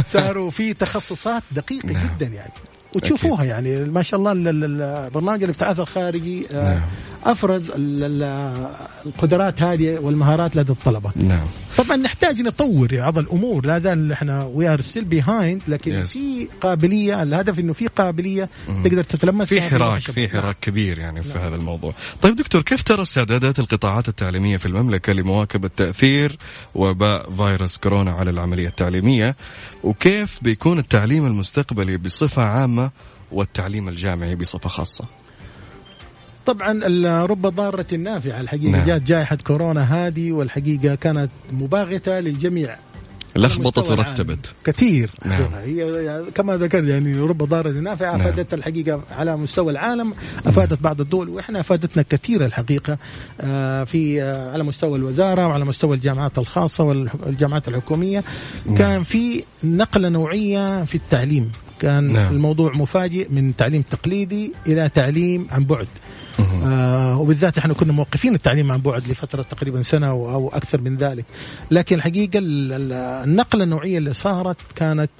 صاروا 0.07 0.51
في 0.51 0.75
تخصصات 0.75 1.43
دقيقة 1.51 1.93
نعم. 1.93 2.17
جدا 2.17 2.27
يعني 2.27 2.53
وتشوفوها 2.95 3.45
يعني 3.45 3.79
ما 3.79 4.03
شاء 4.03 4.21
الله 4.21 4.33
ال- 4.33 4.49
ال- 4.49 4.83
البرنامج 4.83 5.43
الابتعاث 5.43 5.81
الخارجي 5.81 6.47
آه، 6.55 6.65
نعم. 6.75 6.81
أفرز 7.25 7.71
ال- 7.71 8.05
ال- 8.23 8.69
القدرات 9.07 9.63
هذه 9.63 9.99
والمهارات 9.99 10.57
لدى 10.57 10.73
الطلبة. 10.73 11.11
نعم. 11.17 11.47
طبعا 11.79 11.97
نحتاج 11.97 12.43
نطور 12.43 12.89
بعض 12.93 13.19
الأمور 13.19 13.67
لا 13.67 13.79
زال 13.79 14.13
إحنا 14.13 14.45
we 14.45 14.69
are 14.69 14.81
still 14.81 15.05
behind 15.05 15.63
لكن 15.69 16.03
Yes. 16.05 16.07
في 16.07 16.49
قابلية 16.61 17.23
الهدف 17.23 17.59
إنه 17.59 17.73
في 17.73 17.87
قابلية 17.87 18.49
تقدر 18.85 19.03
تتلمس 19.03 19.49
في 19.49 19.61
حراك 19.63 20.01
في 20.01 20.29
حراك 20.29 20.57
كبير 20.61 20.99
يعني 20.99 21.23
في 21.23 21.39
هذا 21.39 21.57
الموضوع. 21.57 21.95
طيب 22.23 22.37
دكتور 22.37 22.63
كيف 22.63 22.83
ترى 22.83 23.03
استعدادات 23.03 23.59
القطاعات 23.59 24.09
التعليمية 24.09 24.57
في 24.57 24.67
المملكة 24.67 25.13
لمواكبة 25.13 25.71
تأثير 25.77 26.37
وباء 26.75 27.31
فيروس 27.31 27.77
كورونا 27.77 28.11
على 28.13 28.31
العملية 28.31 28.69
التعليمية؟ 28.69 29.37
وكيف 29.85 30.39
بيكون 30.43 30.79
التعليم 30.79 31.27
المستقبلي 31.27 31.97
بصفة 31.97 32.43
عامة 32.43 32.91
والتعليم 33.33 33.89
الجامعي 33.89 34.35
بصفة 34.35 34.69
خاصة؟ 34.69 35.05
طبعا 36.49 37.27
رب 37.27 37.47
ضارة 37.47 37.95
نافعه 37.95 38.41
الحقيقة 38.41 38.71
نعم. 38.71 38.77
نعم. 38.77 38.87
جات 38.87 39.03
جائحه 39.03 39.37
كورونا 39.47 39.83
هذه 39.83 40.33
والحقيقة 40.33 40.95
كانت 40.95 41.31
مباغتة 41.53 42.21
للجميع 42.21 42.77
لخبطت. 43.37 43.91
ورتبت 43.91 44.53
كثير 44.65 45.11
نعم. 45.25 45.55
هي 45.55 46.23
كما 46.35 46.57
ذكرت 46.57 46.85
يعني 46.85 47.21
رب 47.21 47.39
ضارة 47.39 47.71
نافعه 47.71 48.17
نعم. 48.17 48.21
أفادت 48.21 48.55
الحقيقة 48.55 49.03
على 49.11 49.37
مستوى 49.37 49.73
العالم 49.73 50.15
أفادت 50.47 50.83
بعض 50.83 51.01
الدول 51.01 51.29
وإحنا 51.29 51.61
أفادتنا 51.61 52.05
كثير 52.11 52.45
الحقيقة 52.45 52.99
آه، 53.41 53.85
في 53.85 54.23
آه، 54.23 54.53
على 54.53 54.65
مستوى 54.65 54.99
الوزارة 54.99 55.47
وعلى 55.47 55.65
مستوى 55.65 55.97
الجامعات 55.97 56.39
الخاصة 56.39 56.85
والجامعات 56.85 57.69
الحكومية 57.69 58.25
كان 58.77 59.03
في 59.03 59.43
نقلة 59.65 60.09
نوعية 60.09 60.85
في 60.85 60.95
التعليم 60.95 61.53
كان 61.81 62.13
نعم. 62.13 62.35
الموضوع 62.35 62.73
مفاجئ 62.73 63.29
من 63.31 63.57
تعليم 63.57 63.83
تقليدي 63.83 64.53
إلى 64.67 64.89
تعليم 64.89 65.47
عن 65.51 65.65
بعد 65.65 65.87
آه 66.41 67.19
وبالذات 67.19 67.59
إحنا 67.59 67.75
كنا 67.75 67.93
موقفين 67.93 68.35
التعليم 68.35 68.73
عن 68.73 68.79
بعد 68.81 69.09
لفترة 69.09 69.43
تقريبا 69.43 69.83
سنة 69.83 70.09
أو 70.09 70.31
أو 70.33 70.49
أكثر 70.49 70.81
من 70.81 70.97
ذلك. 70.97 71.25
لكن 71.71 71.97
الحقيقة 71.97 72.39
ال- 72.39 72.73
ال- 72.73 72.93
النقلة 73.29 73.65
النوعية 73.65 73.99
اللي 73.99 74.13
صارت 74.13 74.57
كانت 74.77 75.11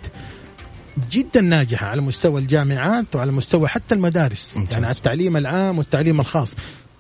جدا 1.11 1.41
ناجحة 1.41 1.87
على 1.87 2.01
مستوى 2.01 2.41
الجامعات 2.41 3.17
وعلى 3.17 3.33
مستوى 3.33 3.69
حتى 3.69 3.95
المدارس. 3.95 4.51
ممتاز. 4.57 4.73
يعني 4.73 4.87
على 4.87 4.95
التعليم 4.95 5.37
العام 5.37 5.79
والتعليم 5.79 6.21
الخاص. 6.21 6.55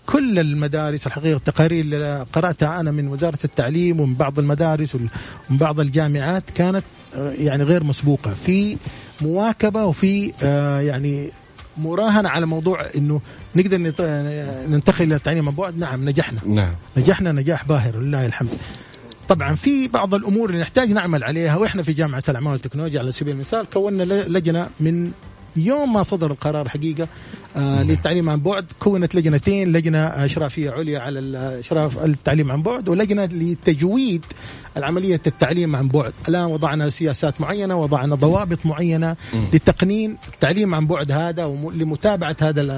كل 0.06 0.38
المدارس 0.38 1.06
الحقيقة 1.06 1.36
التقارير 1.36 1.84
اللي 1.84 2.26
قرأتها 2.32 2.80
أنا 2.80 2.90
من 2.90 3.08
وزارة 3.08 3.38
التعليم 3.44 4.00
ومن 4.00 4.14
بعض 4.14 4.38
المدارس 4.38 4.94
ومن 4.94 5.08
بعض 5.50 5.80
الجامعات 5.80 6.50
كانت 6.54 6.84
آه، 7.16 7.32
يعني 7.32 7.62
غير 7.64 7.84
مسبوقة. 7.84 8.34
في 8.46 8.76
مواكبة 9.20 9.84
وفي 9.84 10.32
آه، 10.42 10.80
يعني 10.80 11.30
مراهنه 11.78 12.28
على 12.28 12.46
موضوع 12.46 12.86
إنه 12.96 13.20
نقدر 13.56 13.76
نت- 13.78 14.00
ننتقل 14.70 15.04
إلى 15.04 15.14
التعليم 15.14 15.48
عن 15.48 15.54
بعد 15.54 15.78
نعم 15.78 16.08
نجحنا. 16.08 16.40
نعم. 16.46 16.74
نجحنا 16.96 17.32
نجاح 17.32 17.64
باهر 17.64 17.96
لله 18.00 18.26
الحمد. 18.26 18.48
طبعا 19.28 19.54
في 19.54 19.88
بعض 19.88 20.14
الأمور 20.14 20.48
اللي 20.50 20.60
نحتاج 20.60 20.92
نعمل 20.92 21.24
عليها 21.24 21.56
وإحنا 21.56 21.82
في 21.82 21.92
جامعة 21.92 22.22
الأعمال 22.28 22.52
والتكنولوجيا 22.52 23.00
على 23.00 23.12
سبيل 23.12 23.34
المثال 23.34 23.66
كونا 23.70 24.02
لجنة 24.02 24.68
من 24.80 25.12
يوم 25.56 25.92
ما 25.92 26.02
صدر 26.02 26.30
القرار 26.30 26.68
حقيقة 26.68 27.08
آه 27.56 27.82
للتعليم 27.82 28.30
عن 28.30 28.40
بعد 28.40 28.64
كونت 28.78 29.14
لجنتين 29.14 29.72
لجنة 29.72 29.98
إشرافية 30.06 30.70
عليا 30.70 30.98
على 31.00 31.18
الاشراف 31.18 32.04
التعليم 32.04 32.52
عن 32.52 32.62
بعد 32.62 32.88
ولجنة 32.88 33.24
لتجويد 33.24 34.24
عمليه 34.76 35.20
التعليم 35.26 35.76
عن 35.76 35.88
بعد. 35.88 36.12
الآن 36.28 36.44
وضعنا 36.44 36.90
سياسات 36.90 37.40
معينة 37.40 37.76
وضعنا 37.80 38.14
ضوابط 38.14 38.58
معينة 38.64 39.16
لتقنين 39.52 40.16
التعليم 40.34 40.74
عن 40.74 40.86
بعد 40.86 41.12
هذا 41.12 41.44
ولمتابعه 41.44 42.36
هذا 42.42 42.62
آه، 42.72 42.74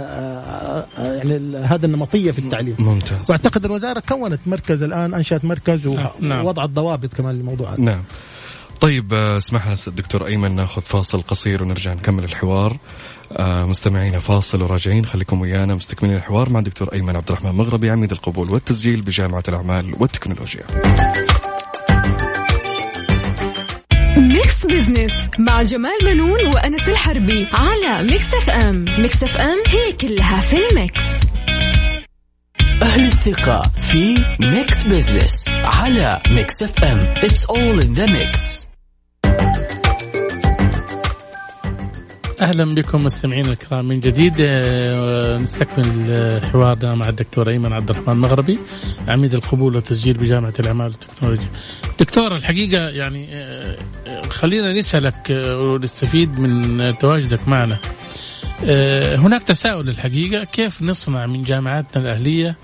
آه، 0.99 1.15
يعني 1.17 1.57
هذا 1.57 1.87
النمطية 1.87 2.31
في 2.31 2.39
التعليم. 2.39 2.77
ممتاز. 2.79 3.19
وأعتقد 3.29 3.65
الوزارة 3.65 4.01
كونت 4.09 4.41
مركز 4.47 4.83
الآن 4.83 5.15
أنشأت 5.15 5.45
مركز 5.45 5.87
و- 5.87 5.97
نعم. 6.21 6.45
ووضعت 6.45 6.71
ضوابط 6.71 7.15
كمان 7.15 7.35
للموضوع 7.35 7.73
هذا. 7.75 7.81
نعم. 7.83 8.03
طيب 8.81 9.13
آه، 9.13 9.37
اسمح 9.37 9.67
لنا 9.67 9.77
الدكتور 9.87 10.27
أيمن 10.27 10.57
ناخذ 10.57 10.83
فاصل 10.83 11.23
قصير 11.23 11.63
ونرجع 11.63 11.93
نكمل 11.93 12.25
الحوار. 12.25 12.77
آه، 13.33 13.67
مستمعينا 13.67 14.21
فاصل 14.21 14.63
وراجعين 14.63 15.07
خليكم 15.07 15.41
ويانا 15.41 15.75
مستكملين 15.75 16.17
الحوار 16.17 16.51
مع 16.51 16.61
دكتور 16.61 16.93
أيمن 16.93 17.17
عبد 17.17 17.29
الرحمن 17.29 17.51
مغربي 17.51 17.91
عميد 17.91 18.13
القبول 18.13 18.51
والتسجيل 18.51 19.03
بجامعة 19.03 19.43
الأعمال 19.49 19.95
والتكنولوجيا. 20.01 20.63
Mix 24.17 24.67
Business 24.67 25.29
مع 25.39 25.63
جمال 25.63 25.99
بنون 26.05 26.47
وأنس 26.55 26.89
الحربي 26.89 27.49
على 27.53 28.03
Mix 28.11 28.35
FM 28.35 28.85
Mix 28.99 29.23
FM 29.23 29.59
هي 29.69 29.93
كلها 29.93 30.41
في 30.41 30.57
ال 30.71 30.77
mix. 30.77 31.03
أهل 32.83 33.05
الثقة 33.05 33.63
في 33.79 34.25
Mix 34.41 34.83
Business 34.83 35.49
على 35.49 36.23
Mix 36.31 36.63
FM 36.63 37.15
It's 37.15 37.45
all 37.45 37.85
in 37.85 37.95
the 37.95 38.07
mix. 38.07 38.70
أهلا 42.41 42.75
بكم 42.75 43.05
مستمعينا 43.05 43.49
الكرام 43.49 43.89
من 43.89 44.01
جديد 44.01 44.37
آه، 44.41 45.37
نستكمل 45.37 46.07
آه، 46.11 46.41
حوارنا 46.41 46.95
مع 46.95 47.09
الدكتور 47.09 47.49
أيمن 47.49 47.73
عبد 47.73 47.91
الرحمن 47.91 48.13
المغربي 48.15 48.59
عميد 49.09 49.35
القبول 49.35 49.75
والتسجيل 49.77 50.17
بجامعة 50.17 50.55
الأعمال 50.61 50.87
والتكنولوجيا. 50.87 51.49
دكتور 52.01 52.35
الحقيقة 52.35 52.89
يعني 52.89 53.29
آه، 53.33 53.77
خلينا 54.31 54.73
نسألك 54.73 55.31
ونستفيد 55.61 56.41
من 56.41 56.99
تواجدك 56.99 57.49
معنا. 57.49 57.79
هناك 59.17 59.43
تساؤل 59.43 59.89
الحقيقة 59.89 60.45
كيف 60.45 60.83
نصنع 60.83 61.27
من 61.27 61.43
جامعاتنا 61.43 62.03
الأهلية 62.03 62.57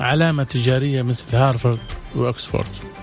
علامة 0.00 0.44
تجارية 0.44 1.02
مثل 1.02 1.36
هارفارد 1.36 1.78
وأكسفورد؟ 2.14 2.95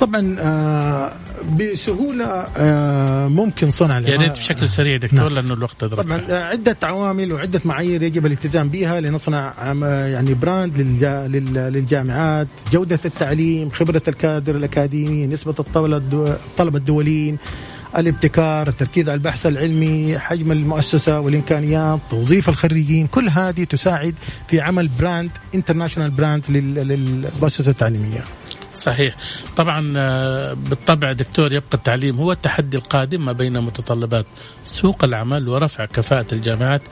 طبعا 0.00 0.36
آه 0.40 1.12
بسهولة 1.60 2.24
آه 2.56 3.28
ممكن 3.28 3.70
صنع 3.70 3.98
يا 3.98 4.16
ريت 4.16 4.38
بشكل 4.38 4.68
سريع 4.68 4.96
دكتور 4.96 5.20
نعم. 5.20 5.34
لأنه 5.34 5.54
الوقت 5.54 5.84
طبعا 5.84 6.02
ادركنا. 6.16 6.38
آه، 6.38 6.44
عدة 6.44 6.76
عوامل 6.82 7.32
وعدة 7.32 7.60
معايير 7.64 8.02
يجب 8.02 8.26
الالتزام 8.26 8.68
بها 8.68 9.00
لنصنع 9.00 9.52
يعني 10.06 10.34
brand 10.34 10.76
للجا 10.76 11.28
لل- 11.28 11.72
للجامعات 11.72 12.46
جودة 12.72 13.00
التعليم 13.04 13.70
خبرة 13.70 14.02
الكادر 14.08 14.56
الأكاديمي 14.56 15.26
نسبة 15.26 15.54
الطلبة 15.58 15.96
الدو- 15.96 16.26
الطلبه 16.26 16.78
الدوليين 16.78 17.38
الابتكار 17.98 18.68
التركيز 18.68 19.08
على 19.08 19.14
البحث 19.16 19.46
العلمي 19.46 20.18
حجم 20.18 20.52
المؤسسة 20.52 21.20
والإمكانيات 21.20 22.00
توظيف 22.10 22.48
الخريجين 22.48 23.06
كل 23.06 23.28
هذه 23.28 23.64
تساعد 23.64 24.14
في 24.48 24.60
عمل 24.60 24.88
brand 24.88 25.30
international 25.54 26.10
brand 26.10 26.42
لل- 26.48 26.74
للمؤسسة 26.88 27.70
التعليمية 27.70 28.24
صحيح. 28.78 29.14
طبعا 29.56 29.92
آه، 29.96 30.52
بالطبع 30.54 31.12
دكتور 31.12 31.52
يبقى 31.52 31.74
التعليم 31.74 32.16
هو 32.16 32.32
التحدي 32.32 32.76
القادم 32.76 33.24
ما 33.24 33.32
بين 33.32 33.60
متطلبات 33.60 34.26
سوق 34.64 35.04
العمل 35.04 35.48
ورفع 35.48 35.84
كفاءة 35.84 36.26
الجامعات. 36.32 36.82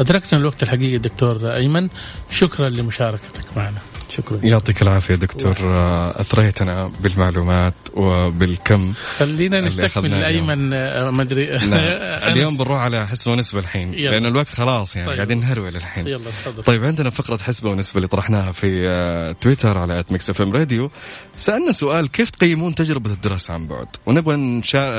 أدركنا 0.00 0.38
الوقت 0.38 0.62
الحقيقة 0.62 0.98
دكتور 0.98 1.54
أيمن. 1.54 1.88
شكرا 2.30 2.68
لمشاركتك 2.68 3.56
معنا. 3.56 3.78
شكرا. 4.16 4.38
يعطيك 4.42 4.82
العافية 4.82 5.14
دكتور. 5.14 5.56
آه، 5.60 6.20
أثريتنا 6.20 6.90
بالمعلومات 7.00 7.74
وبالكم 7.94 8.92
خلينا 9.18 9.60
نستكمل. 9.60 10.14
ايمن 10.14 10.74
آه، 10.74 11.10
ما 11.10 11.22
أدري. 11.22 11.46
نعم. 11.46 11.62
اليوم 12.32 12.56
بنروح 12.56 12.80
على 12.80 13.06
حسبة 13.06 13.32
ونسبة 13.32 13.60
الحين 13.60 13.94
يلا. 13.94 14.10
لأن 14.10 14.26
الوقت 14.26 14.48
خلاص 14.48 14.96
يعني 14.96 15.08
طيب. 15.08 15.16
قاعدين 15.16 15.40
نهرول 15.40 15.76
الحين. 15.76 16.06
يلا 16.06 16.30
تفضل. 16.30 16.62
طيب 16.62 16.84
عندنا 16.84 17.10
فقرة 17.10 17.36
حسبة 17.36 17.70
ونسبة 17.70 17.96
اللي 17.96 18.08
طرحناها 18.08 18.52
في 18.52 18.88
آه، 18.88 19.32
تويتر 19.32 19.78
على 19.78 20.04
Mix 20.10 20.30
FM 20.30 20.52
Radio 20.52 20.90
سألنا 21.36 21.72
سؤال 21.72 22.08
كيف 22.10 22.30
تقيمون 22.30 22.74
تجربة 22.74 23.10
الدراسة 23.10 23.54
عن 23.54 23.66
بعد؟ 23.66 23.86
ونبغى 24.06 24.36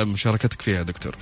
مشاركتك 0.05 0.61
فيها 0.61 0.83
دكتور. 0.83 1.15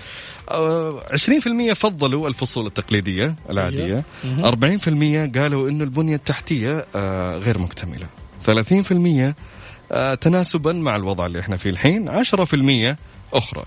آه، 0.49 1.03
20% 1.13 1.73
فضلوا 1.73 2.27
الفصول 2.27 2.65
التقليدية 2.65 3.35
العادية. 3.49 4.03
40% 4.43 5.31
قالوا 5.39 5.69
إنه 5.69 5.83
البنية 5.83 6.15
التحتية 6.15 6.85
آه، 6.95 7.37
غير 7.37 7.59
مكتملة. 7.85 8.07
30% 8.45 9.35
آه، 9.91 10.15
تناسبا 10.15 10.73
مع 10.73 10.95
الوضع 10.95 11.25
اللي 11.25 11.39
إحنا 11.39 11.57
فيه 11.57 11.69
الحين 11.69 12.09
10% 12.09 12.95
أخرى. 13.33 13.63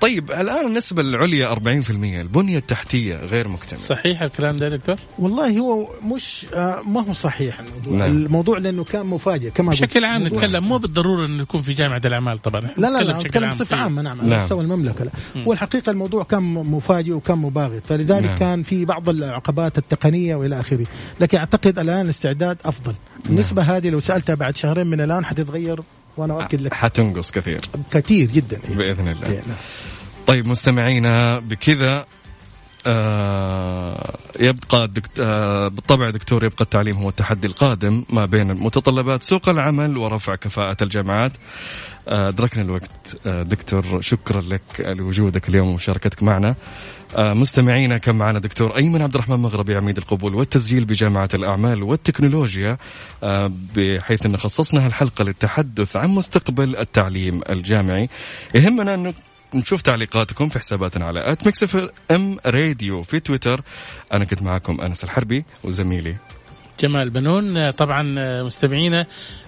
طيب 0.00 0.30
الآن 0.30 0.66
النسبة 0.66 1.02
العليا 1.02 1.54
40% 1.54 1.58
البنية 1.90 2.58
التحتية 2.58 3.16
غير 3.16 3.48
مكتملة 3.48 3.82
صحيح 3.82 4.22
الكلام 4.22 4.56
ده 4.56 4.66
يا 4.66 4.76
دكتور؟ 4.76 4.96
والله 5.18 5.58
هو 5.58 5.88
مش 6.14 6.46
آه 6.54 6.82
ما 6.86 7.00
هو 7.08 7.12
صحيح 7.12 7.60
الموضوع 7.60 7.98
نعم. 7.98 8.16
الموضوع 8.16 8.58
لأنه 8.58 8.84
كان 8.84 9.06
مفاجئ 9.06 9.50
كما. 9.50 9.70
بشكل 9.70 10.04
عام 10.04 10.26
نتكلم 10.26 10.64
مو 10.64 10.78
بالضرورة 10.78 11.26
إنه 11.26 11.42
يكون 11.42 11.62
في 11.62 11.72
جامعة 11.72 12.00
الأعمال 12.04 12.38
طبعا 12.38 12.60
لا 12.60 12.70
لا 12.76 12.88
لا 13.02 13.16
بشكل 13.16 13.28
نتكلم 13.28 13.44
عام. 13.44 13.52
بصفة. 13.52 13.76
عامة 13.76 14.02
نعم 14.02 14.20
على 14.20 14.30
نعم. 14.30 14.42
مستوى 14.44 14.60
المملكة 14.64 15.04
لا 15.04 15.10
والحقيقة 15.46 15.90
الموضوع 15.90 16.22
كان 16.24 16.42
مفاجئ 16.42 17.12
وكان 17.12 17.38
مباغت 17.38 17.86
فلذلك 17.86 18.26
نعم. 18.26 18.36
كان 18.36 18.62
في 18.62 18.84
بعض 18.84 19.08
العقبات 19.08 19.78
التقنية 19.78 20.34
وإلى 20.36 20.60
آخره 20.60 20.86
لكن 21.20 21.38
أعتقد 21.38 21.78
الآن 21.78 22.04
الاستعداد 22.04 22.58
أفضل 22.64 22.94
النسبة 23.30 23.62
هذه 23.62 23.90
لو 23.90 24.00
سألتها 24.00 24.34
بعد 24.34 24.56
شهرين 24.56 24.86
من 24.86 25.00
الآن 25.00 25.24
حتتغير 25.24 25.80
وأنا 26.20 26.42
أؤكد 26.42 26.60
لك. 26.60 26.74
حتنقص 26.74 27.30
كثير. 27.30 27.60
كثير 27.90 28.30
جدا. 28.30 28.58
بإذن 28.68 29.08
الله. 29.08 29.42
طيب 30.26 30.46
مستمعينا 30.46 31.38
بكذا 31.38 32.06
آه 32.86 33.69
يبقى 34.40 34.88
دكت... 34.88 35.20
آه 35.20 35.68
بالطبع 35.68 36.10
دكتور 36.10 36.44
يبقى 36.44 36.64
التعليم 36.64 36.96
هو 36.96 37.08
التحدي 37.08 37.46
القادم 37.46 38.04
ما 38.10 38.26
بين 38.26 38.54
متطلبات 38.54 39.22
سوق 39.22 39.48
العمل 39.48 39.96
ورفع 39.96 40.34
كفاءة 40.34 40.76
الجامعات. 40.82 41.32
آه 42.08 42.28
أدركنا 42.28 42.62
الوقت. 42.62 43.16
آه 43.26 43.42
دكتور 43.42 44.00
شكرا 44.00 44.40
لك 44.40 44.62
لوجودك 44.78 45.48
اليوم 45.48 45.68
ومشاركتك 45.68 46.22
معنا. 46.22 46.54
مستمعينا 47.18 47.98
كان 47.98 48.14
معنا 48.14 48.38
دكتور؟ 48.38 48.76
أيمن 48.76 49.02
عبد 49.02 49.14
الرحمن 49.14 49.36
مغربي 49.36 49.76
عميد 49.76 49.96
القبول 49.96 50.34
والتسجيل 50.34 50.84
بجامعة 50.84 51.28
الأعمال 51.34 51.82
والتكنولوجيا. 51.82 52.78
بحيث 53.76 54.26
أن 54.26 54.36
خصصنا 54.36 54.86
هالحلقة 54.86 55.24
للتحدث 55.24 55.96
عن 55.96 56.08
مستقبل 56.08 56.76
التعليم 56.76 57.40
الجامعي. 57.50 58.08
يهمنا 58.54 58.94
أنه 58.94 59.14
نشوف 59.54 59.82
تعليقاتكم 59.82 60.48
في 60.48 60.58
حساباتنا 60.58 61.04
على 61.04 61.32
at 61.32 61.46
Mix 61.46 61.76
FM 62.10 62.36
Radio 62.46 63.02
في 63.02 63.20
تويتر. 63.20 63.60
أنا 64.12 64.24
كنت 64.24 64.42
معكم 64.42 64.80
أنس 64.80 65.04
الحربي 65.04 65.44
وزميلي 65.64 66.16
جمال 66.80 67.10
بنون. 67.10 67.70
طبعا 67.70 68.02
مستمعينا 68.42 69.06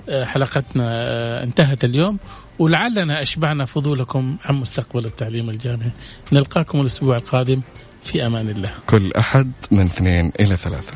حلقتنا 0.09 0.85
آه، 0.87 1.45
انتهت 1.45 1.85
اليوم. 1.85 2.19
ولعلنا 2.59 3.23
أشبعنا 3.23 3.65
فضولكم 3.65 4.37
عن 4.45 4.55
مستقبل 4.55 5.05
التعليم 5.05 5.51
الجامعي. 5.51 5.91
نلقاكم 6.33 6.81
الأسبوع 6.81 7.17
القادم. 7.17 7.61
في 8.05 8.27
أمان 8.27 8.49
الله. 8.51 8.71
كل 8.87 9.13
أحد 9.13 9.53
من 9.71 9.87
اثنين 9.87 10.33
إلى 10.41 10.57
ثلاثة. 10.57 10.93